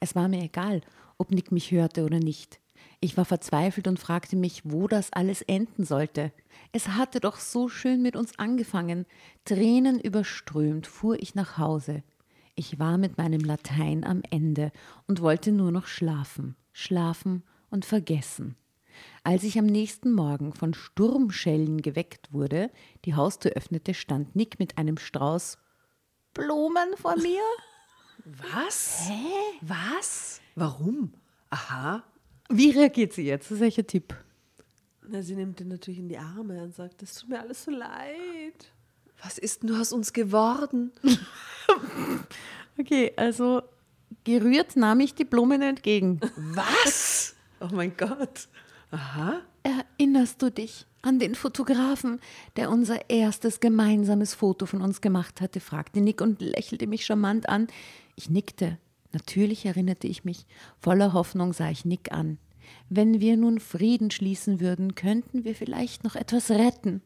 [0.00, 0.80] Es war mir egal,
[1.18, 2.60] ob Nick mich hörte oder nicht.
[3.00, 6.32] Ich war verzweifelt und fragte mich, wo das alles enden sollte.
[6.72, 9.04] Es hatte doch so schön mit uns angefangen.
[9.44, 12.02] Tränen überströmt fuhr ich nach Hause.
[12.54, 14.72] Ich war mit meinem Latein am Ende
[15.06, 18.56] und wollte nur noch schlafen, schlafen und vergessen.
[19.22, 22.70] Als ich am nächsten Morgen von Sturmschellen geweckt wurde,
[23.04, 25.58] die Haustür öffnete, stand Nick mit einem Strauß
[26.34, 27.42] Blumen vor mir.
[28.24, 29.08] Was?
[29.08, 29.58] Hä?
[29.62, 30.40] Was?
[30.54, 31.12] Warum?
[31.50, 32.02] Aha.
[32.48, 33.46] Wie reagiert sie jetzt?
[33.46, 34.14] Das ist welcher Tipp?
[35.08, 37.70] Na, sie nimmt ihn natürlich in die Arme und sagt, es tut mir alles so
[37.70, 38.72] leid.
[39.22, 40.92] Was ist nur aus uns geworden?
[42.78, 43.62] okay, also
[44.24, 46.20] gerührt nahm ich die Blumen entgegen.
[46.36, 47.34] Was?
[47.60, 48.48] Oh mein Gott.
[48.90, 49.40] Aha.
[49.62, 52.20] Erinnerst du dich an den Fotografen,
[52.56, 55.60] der unser erstes gemeinsames Foto von uns gemacht hatte?
[55.60, 57.68] fragte Nick und lächelte mich charmant an.
[58.16, 58.78] Ich nickte.
[59.12, 60.46] Natürlich erinnerte ich mich.
[60.78, 62.38] Voller Hoffnung sah ich Nick an.
[62.88, 67.02] Wenn wir nun Frieden schließen würden, könnten wir vielleicht noch etwas retten.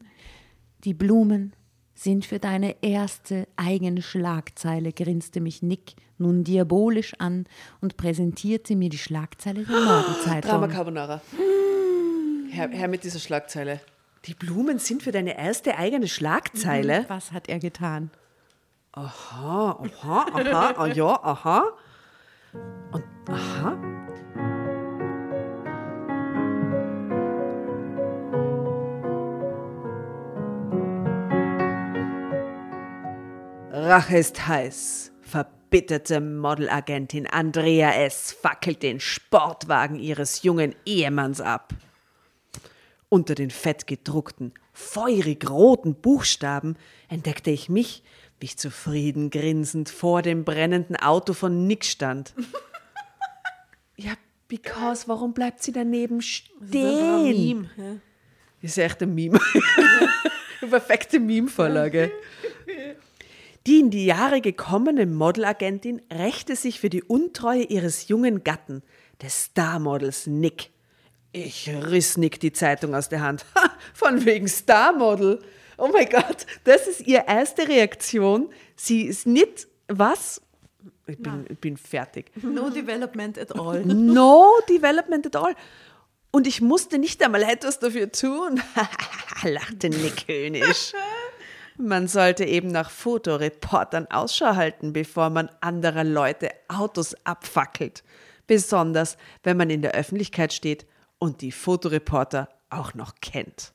[0.84, 1.54] Die Blumen
[1.94, 7.46] sind für deine erste eigene Schlagzeile, grinste mich Nick nun diabolisch an
[7.80, 10.50] und präsentierte mir die Schlagzeile der Morgenzeitung.
[10.50, 11.20] Drama Carbonara.
[12.50, 13.80] Herr, Herr mit dieser Schlagzeile.
[14.26, 17.02] Die Blumen sind für deine erste eigene Schlagzeile.
[17.02, 17.04] Mhm.
[17.08, 18.10] Was hat er getan?
[18.92, 21.64] Aha, aha, aha, ah, ja, aha.
[22.92, 23.76] Und aha.
[33.84, 35.12] Rache ist heiß.
[35.20, 38.32] Verbitterte Modelagentin Andrea S.
[38.32, 41.74] fackelt den Sportwagen ihres jungen Ehemanns ab.
[43.10, 46.76] Unter den fettgedruckten, feurig roten Buchstaben
[47.08, 48.02] entdeckte ich mich,
[48.40, 52.32] wie ich zufrieden grinsend vor dem brennenden Auto von Nick stand.
[53.96, 54.12] ja,
[54.48, 56.56] because, warum bleibt sie daneben stehen?
[56.60, 57.70] Das ist ein Meme.
[57.76, 57.96] Ja.
[58.62, 59.38] Das ist echt ein Meme.
[60.62, 62.10] Eine perfekte Meme-Vorlage.
[63.66, 68.82] Die in die Jahre gekommene Modelagentin rächte sich für die Untreue ihres jungen Gatten,
[69.22, 70.70] des Starmodels Nick.
[71.32, 73.46] Ich riss Nick die Zeitung aus der Hand.
[73.54, 75.40] Ha, von wegen Starmodel.
[75.78, 78.50] Oh mein Gott, das ist ihre erste Reaktion.
[78.76, 80.42] Sie ist nicht was?
[81.06, 82.30] Ich bin, ich bin fertig.
[82.42, 83.82] No development at all.
[83.86, 85.54] No development at all.
[86.30, 88.60] Und ich musste nicht einmal etwas dafür tun,
[89.42, 90.92] lachte Nick höhnisch.
[91.76, 98.04] Man sollte eben nach Fotoreportern Ausschau halten, bevor man anderer Leute Autos abfackelt.
[98.46, 100.86] Besonders, wenn man in der Öffentlichkeit steht
[101.18, 103.72] und die Fotoreporter auch noch kennt.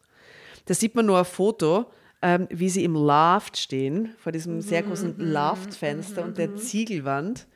[0.65, 1.91] Da sieht man nur ein Foto,
[2.21, 6.49] ähm, wie sie im Loft stehen, vor diesem sehr großen mhm, mhm, Loftfenster und der
[6.49, 6.57] mhm.
[6.57, 7.47] Ziegelwand.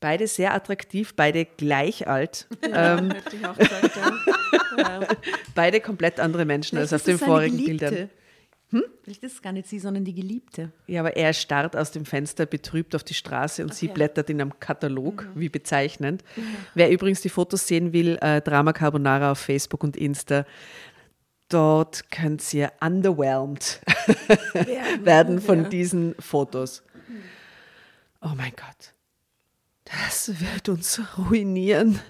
[0.00, 2.48] Beide sehr attraktiv, beide gleich alt.
[2.62, 3.96] ähm, ich auch gesagt,
[4.76, 5.00] ja.
[5.54, 8.10] Beide komplett andere Menschen Vielleicht als auf den vorigen Bildern.
[8.70, 8.82] Hm?
[9.02, 10.72] Vielleicht ist es gar nicht sie, sondern die Geliebte.
[10.88, 13.78] Ja, aber er starrt aus dem Fenster betrübt auf die Straße und okay.
[13.78, 15.40] sie blättert in einem Katalog, mhm.
[15.40, 16.24] wie bezeichnend.
[16.34, 16.56] Mhm.
[16.74, 20.44] Wer übrigens die Fotos sehen will, äh, Drama Carbonara auf Facebook und Insta.
[21.48, 23.80] Dort könnt ihr underwhelmed
[25.04, 25.68] werden von ja.
[25.68, 26.82] diesen Fotos.
[28.20, 28.94] Oh mein Gott,
[29.84, 32.00] das wird uns ruinieren.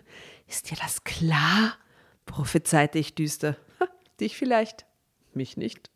[0.46, 1.76] Ist dir das klar?
[2.24, 3.56] prophezeite ich düster.
[4.20, 4.86] dich vielleicht,
[5.34, 5.90] mich nicht.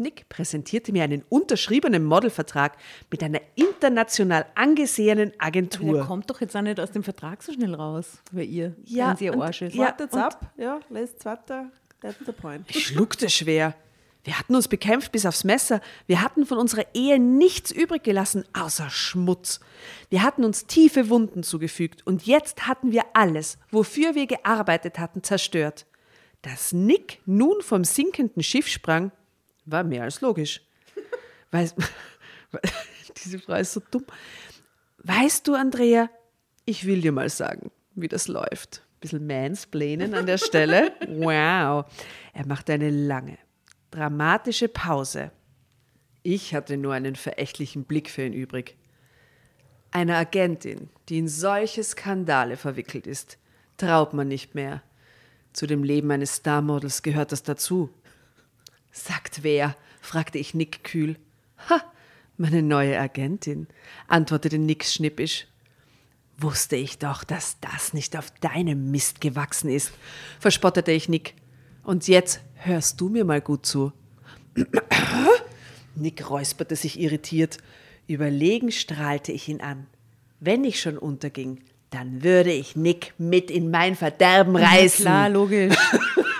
[0.00, 2.76] Nick präsentierte mir einen unterschriebenen Modelvertrag
[3.10, 5.90] mit einer international angesehenen Agentur.
[5.90, 8.74] Aber der kommt doch jetzt auch nicht aus dem Vertrag so schnell raus, bei ihr,
[8.84, 9.74] ja, wenn sie und, Arsch ist.
[9.74, 11.70] Ja, Wartet's ab, ja, lässt weiter,
[12.00, 12.64] that's the point.
[12.68, 13.74] Ich schluckte schwer.
[14.22, 15.80] Wir hatten uns bekämpft bis aufs Messer.
[16.06, 19.60] Wir hatten von unserer Ehe nichts übrig gelassen, außer Schmutz.
[20.10, 25.22] Wir hatten uns tiefe Wunden zugefügt und jetzt hatten wir alles, wofür wir gearbeitet hatten,
[25.22, 25.86] zerstört.
[26.42, 29.10] Dass Nick nun vom sinkenden Schiff sprang,
[29.70, 30.60] war mehr als logisch.
[31.50, 31.76] Weißt,
[33.24, 34.04] diese Frau ist so dumm.
[35.02, 36.10] Weißt du, Andrea,
[36.64, 38.82] ich will dir mal sagen, wie das läuft.
[38.82, 40.92] Ein bisschen Mansplainen an der Stelle.
[41.08, 41.86] Wow.
[42.32, 43.38] Er macht eine lange,
[43.90, 45.32] dramatische Pause.
[46.22, 48.76] Ich hatte nur einen verächtlichen Blick für ihn übrig.
[49.90, 53.38] Eine Agentin, die in solche Skandale verwickelt ist,
[53.76, 54.82] traut man nicht mehr.
[55.52, 57.90] Zu dem Leben eines Starmodels gehört das dazu.
[58.92, 59.76] Sagt wer?
[60.00, 61.16] fragte ich Nick kühl.
[61.68, 61.82] Ha,
[62.36, 63.68] meine neue Agentin,
[64.08, 65.46] antwortete Nick schnippisch.
[66.38, 69.92] Wusste ich doch, dass das nicht auf deinem Mist gewachsen ist,
[70.38, 71.34] verspottete ich Nick.
[71.82, 73.92] Und jetzt hörst du mir mal gut zu.
[75.94, 77.58] Nick räusperte sich irritiert.
[78.06, 79.86] Überlegen strahlte ich ihn an.
[80.40, 81.60] Wenn ich schon unterging,
[81.90, 85.04] dann würde ich Nick mit in mein Verderben reißen.
[85.04, 85.76] Ja, klar, logisch.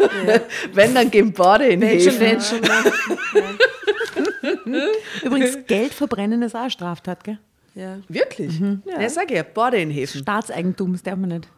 [0.72, 2.20] Wenn, dann gehen Bade in Häfen.
[2.20, 2.60] Wenn schon,
[5.22, 7.38] Übrigens, Geld verbrennen ist auch eine Straftat, gell?
[7.74, 7.98] Ja.
[8.08, 8.60] Wirklich?
[8.60, 8.82] Mhm.
[8.86, 9.00] Ja.
[9.00, 10.22] ja, sag ja, Bade in Häfen.
[10.22, 11.48] Staatseigentum, das darf man nicht.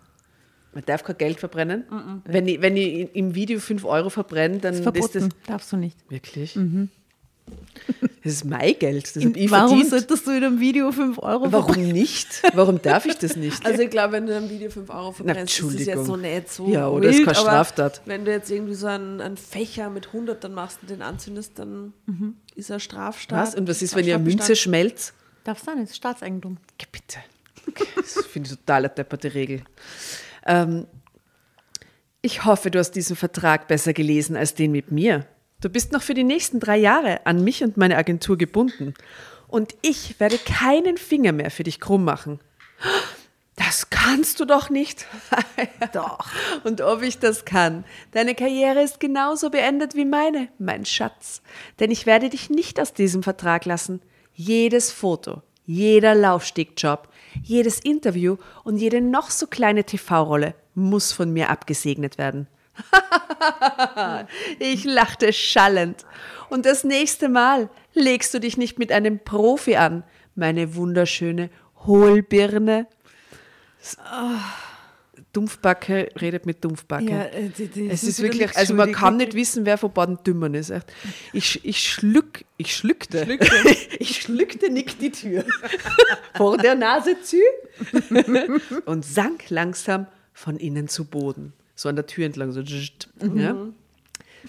[0.74, 1.84] Man darf kein Geld verbrennen.
[1.90, 2.22] Mhm.
[2.24, 5.28] Wenn, ich, wenn ich im Video 5 Euro verbrenne, dann das ist, ist das.
[5.46, 5.98] Darfst du nicht.
[6.08, 6.56] Wirklich?
[6.56, 6.88] Mhm.
[8.24, 9.16] Das ist mein Geld.
[9.16, 9.90] Das ich Warum verdient.
[9.90, 11.92] solltest du in einem Video 5 Euro Warum verbrennen?
[11.92, 12.42] nicht?
[12.54, 13.64] Warum darf ich das nicht?
[13.72, 16.16] Also ich glaube, wenn du in einem Video 5 Euro verbrennst, ist es jetzt so
[16.16, 18.02] nicht so Ja, oder wild, ist keine Straftat.
[18.06, 21.58] Wenn du jetzt irgendwie so einen, einen, Fächer mit 100 dann machst und den anzündest,
[21.58, 22.36] dann mhm.
[22.54, 23.38] ist er Straftat.
[23.38, 23.54] Was?
[23.54, 25.14] Und was ist, wenn ihr Münze schmelzt?
[25.44, 26.58] Darfst du nicht, Staatseigentum.
[26.74, 27.18] Okay, bitte.
[27.68, 29.62] Okay, das finde ich total eine depperte Regel.
[30.46, 30.86] Ähm,
[32.20, 35.26] ich hoffe, du hast diesen Vertrag besser gelesen als den mit mir.
[35.62, 38.94] Du bist noch für die nächsten drei Jahre an mich und meine Agentur gebunden.
[39.46, 42.40] Und ich werde keinen Finger mehr für dich krumm machen.
[43.54, 45.06] Das kannst du doch nicht.
[45.92, 46.26] doch.
[46.64, 47.84] Und ob ich das kann.
[48.10, 51.42] Deine Karriere ist genauso beendet wie meine, mein Schatz.
[51.78, 54.02] Denn ich werde dich nicht aus diesem Vertrag lassen.
[54.34, 57.08] Jedes Foto, jeder Laufstegjob,
[57.40, 62.48] jedes Interview und jede noch so kleine TV-Rolle muss von mir abgesegnet werden.
[64.58, 66.04] ich lachte schallend.
[66.48, 70.04] Und das nächste Mal legst du dich nicht mit einem Profi an,
[70.34, 71.50] meine wunderschöne
[71.86, 72.86] Hohlbirne.
[73.96, 74.38] Oh.
[75.32, 77.10] Dumpfbacke redet mit Dumpfbacke.
[77.10, 80.22] Ja, äh, die, die es ist wirklich, also man kann nicht wissen, wer von beiden
[80.24, 80.72] dümmern ist.
[81.32, 83.76] Ich, ich schluck, ich schluckte, schluckte.
[83.98, 85.44] ich schluckte Nick die Tür
[86.36, 87.38] vor der Nase zu
[88.84, 92.52] und sank langsam von innen zu Boden so an der Tür entlang.
[92.52, 92.62] So,
[93.20, 93.38] mhm.
[93.38, 93.56] ja.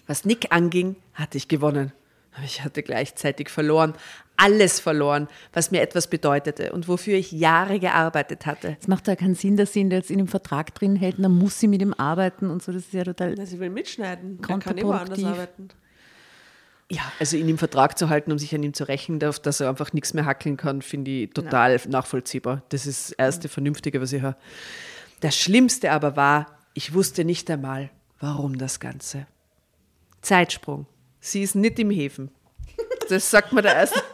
[0.08, 1.92] Was Nick anging, hatte ich gewonnen.
[2.36, 3.94] Aber ich hatte gleichzeitig verloren,
[4.38, 8.78] alles verloren, was mir etwas bedeutete und wofür ich Jahre gearbeitet hatte.
[8.82, 11.38] Es macht ja keinen Sinn, dass sie ihn jetzt in dem Vertrag drin hält, dann
[11.38, 12.72] muss sie mit ihm arbeiten und so.
[12.72, 13.36] Das ist ja total.
[13.38, 15.70] Na, sie will mitschneiden, kann immer anders arbeiten.
[16.90, 19.70] Ja, also ihn im Vertrag zu halten, um sich an ihm zu rächen, dass er
[19.70, 21.90] einfach nichts mehr hackeln kann, finde ich total Nein.
[21.90, 22.64] nachvollziehbar.
[22.70, 24.36] Das ist das erste Vernünftige, was ich höre.
[25.22, 29.28] Das Schlimmste aber war, ich wusste nicht einmal, warum das Ganze.
[30.22, 30.86] Zeitsprung.
[31.20, 32.32] Sie ist nicht im Häfen.
[33.10, 34.02] Das sagt man der erste.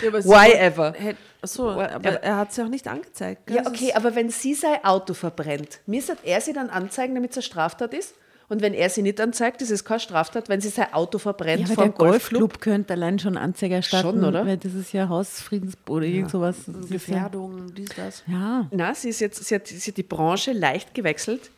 [0.00, 0.94] Ja, Why ever?
[1.42, 3.50] Achso, aber er hat sie auch nicht angezeigt.
[3.50, 7.38] Ja, okay, aber wenn sie sein Auto verbrennt, müsste er sie dann anzeigen, damit es
[7.38, 8.14] eine Straftat ist?
[8.48, 11.68] Und wenn er sie nicht anzeigt, ist es keine Straftat, wenn sie sein Auto verbrennt
[11.68, 12.40] ja, vor dem Golfclub.
[12.40, 14.20] Golfclub könnte allein schon Anzeige erstatten.
[14.20, 14.46] Schon, oder?
[14.46, 16.14] Weil das ist ja Hausfriedensbruch oder ja.
[16.14, 16.56] irgend sowas.
[16.88, 18.22] Gefährdung, ja, dies, das.
[18.26, 18.66] Ja.
[18.70, 21.50] Na, sie, ist jetzt, sie, hat, sie hat die Branche leicht gewechselt.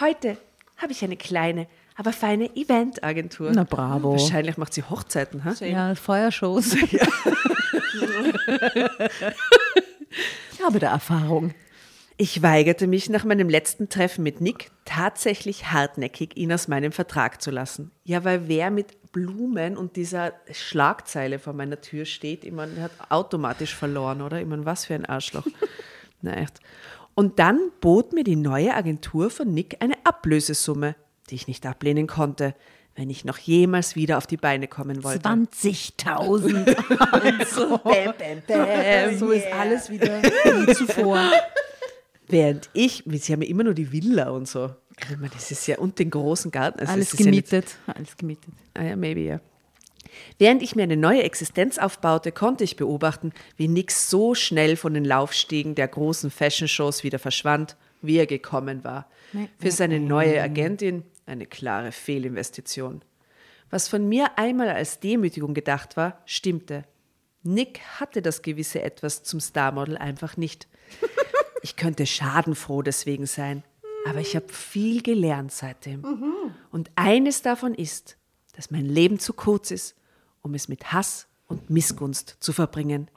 [0.00, 0.36] Heute
[0.76, 3.52] habe ich eine kleine, aber feine Eventagentur.
[3.54, 4.12] Na bravo.
[4.12, 5.54] Wahrscheinlich macht sie Hochzeiten, ha?
[5.64, 6.76] Ja, Feuershows.
[6.90, 7.06] Ja.
[10.64, 11.54] habe da Erfahrung.
[12.16, 17.42] Ich weigerte mich nach meinem letzten Treffen mit Nick tatsächlich hartnäckig, ihn aus meinem Vertrag
[17.42, 17.90] zu lassen.
[18.04, 22.92] Ja, weil wer mit Blumen und dieser Schlagzeile vor meiner Tür steht, ich meine, hat
[23.08, 24.40] automatisch verloren, oder?
[24.40, 25.46] Ich meine, was für ein Arschloch.
[26.22, 26.60] Na echt.
[27.14, 30.94] Und dann bot mir die neue Agentur von Nick eine Ablösesumme,
[31.30, 32.54] die ich nicht ablehnen konnte,
[32.94, 35.28] wenn ich noch jemals wieder auf die Beine kommen wollte.
[35.28, 37.46] 20.000.
[37.46, 41.32] so, bam, bam, bam, so ist alles wieder wie zuvor.
[42.28, 44.74] Während ich, sie haben ja immer nur die Villa und so.
[45.10, 46.80] Also, das ist ja, und den großen Garten.
[46.80, 47.76] Also alles gemietet.
[47.86, 48.54] Ja alles gemietet.
[48.74, 49.40] Ah ja, maybe, ja.
[50.38, 54.94] Während ich mir eine neue Existenz aufbaute, konnte ich beobachten, wie Nick so schnell von
[54.94, 59.10] den Laufstiegen der großen Fashion-Shows wieder verschwand, wie er gekommen war.
[59.58, 63.02] Für seine neue Agentin eine klare Fehlinvestition.
[63.70, 66.84] Was von mir einmal als Demütigung gedacht war, stimmte.
[67.42, 70.68] Nick hatte das gewisse Etwas zum Starmodel einfach nicht.
[71.64, 73.62] Ich könnte schadenfroh deswegen sein,
[74.06, 76.02] aber ich habe viel gelernt seitdem.
[76.02, 76.54] Mhm.
[76.70, 78.18] Und eines davon ist,
[78.54, 79.96] dass mein Leben zu kurz ist,
[80.42, 83.10] um es mit Hass und Missgunst zu verbringen.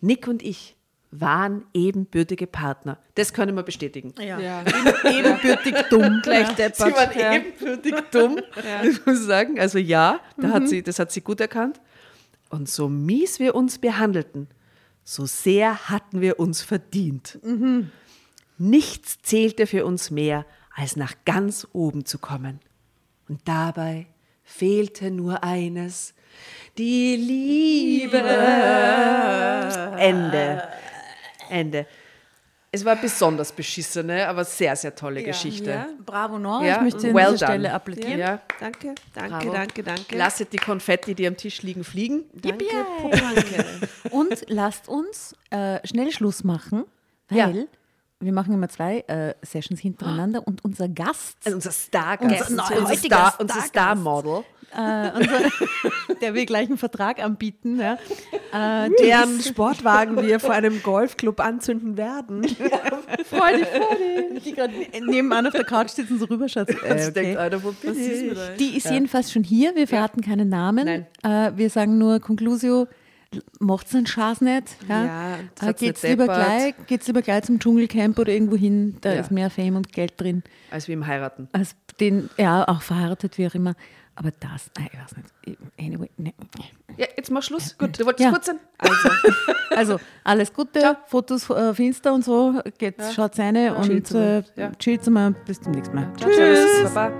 [0.00, 0.76] Nick und ich
[1.10, 2.96] waren ebenbürtige Partner.
[3.16, 4.14] Das können wir bestätigen.
[4.18, 4.40] Ja.
[4.40, 4.64] ja.
[5.04, 6.20] Ebenbürtig dumm.
[6.22, 6.76] Gleich deppert.
[6.88, 7.34] Sie waren ja.
[7.34, 8.82] ebenbürtig dumm, ja.
[8.82, 9.60] ich muss sagen.
[9.60, 10.52] Also ja, da mhm.
[10.54, 11.82] hat sie, das hat sie gut erkannt.
[12.48, 14.48] Und so mies wir uns behandelten,
[15.04, 17.38] so sehr hatten wir uns verdient.
[17.42, 17.92] Mhm.
[18.56, 22.60] Nichts zählte für uns mehr, als nach ganz oben zu kommen.
[23.28, 24.06] Und dabei
[24.42, 26.14] fehlte nur eines,
[26.78, 28.18] die Liebe.
[29.98, 30.68] Ende.
[31.48, 31.86] Ende.
[32.74, 35.70] Es war besonders beschissene, aber sehr, sehr tolle ja, Geschichte.
[35.70, 35.88] Ja.
[36.04, 36.64] Bravo, Nora.
[36.64, 36.76] Ja.
[36.78, 38.18] Ich möchte an well dieser Stelle applaudieren.
[38.18, 38.40] Ja.
[38.58, 39.52] Danke, danke, Bravo.
[39.52, 40.16] danke, danke.
[40.16, 42.24] Lasset die Konfetti, die am Tisch liegen, fliegen.
[42.32, 42.64] Danke,
[43.12, 43.88] danke.
[44.10, 46.84] Und lasst uns äh, schnell Schluss machen,
[47.28, 47.68] weil
[48.18, 52.96] wir machen immer zwei äh, Sessions hintereinander und unser Gast, also unser Star-Gast, unser, unser,
[52.96, 54.42] Star, unser Star-Model,
[54.76, 55.10] äh,
[56.20, 57.94] der will gleich einen Vertrag anbieten, ja.
[58.52, 62.46] äh, deren Sportwagen wir vor einem Golfclub anzünden werden.
[62.64, 62.78] Ja,
[63.24, 64.40] Freude, Freude.
[64.44, 64.72] Die gerade
[65.04, 66.68] nebenan auf der Couch sitzen, so rüberschaut.
[66.70, 67.36] Äh, okay.
[67.36, 68.92] Alter, wo bist du Die ist ja.
[68.92, 69.74] jedenfalls schon hier.
[69.74, 70.86] Wir verraten keinen Namen.
[70.88, 72.86] Äh, wir sagen nur Conclusio
[73.58, 74.76] macht es einen Schaß nicht.
[74.88, 79.12] Ja, ja äh, geht's, lieber gleich, geht's lieber gleich zum Dschungelcamp oder irgendwo hin, da
[79.12, 79.20] ja.
[79.20, 80.42] ist mehr Fame und Geld drin.
[80.70, 81.48] Als wie im Heiraten.
[81.52, 83.74] Als den, ja, auch verheiratet, wie auch immer.
[84.16, 85.58] Aber das, nein, ich weiß nicht.
[85.78, 86.32] Anyway, ne.
[86.96, 87.76] Ja, jetzt mach Schluss.
[87.76, 88.30] Gut, du wolltest ja.
[88.30, 88.60] kurz sein.
[88.78, 89.08] Also,
[89.70, 90.96] also alles Gute, Ciao.
[91.06, 92.54] Fotos auf Insta und so.
[92.78, 93.12] Geht, ja.
[93.12, 94.70] Schaut seine ja, und äh, ja.
[94.78, 95.32] chillt mal.
[95.46, 96.12] Bis zum nächsten Mal.
[96.16, 96.58] Ciao, Tschüss.
[96.58, 96.94] Tschüss.
[96.94, 97.12] Baba.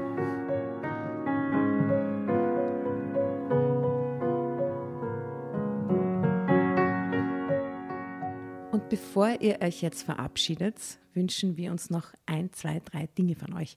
[8.70, 10.76] Und bevor ihr euch jetzt verabschiedet,
[11.14, 13.76] wünschen wir uns noch ein, zwei, drei Dinge von euch.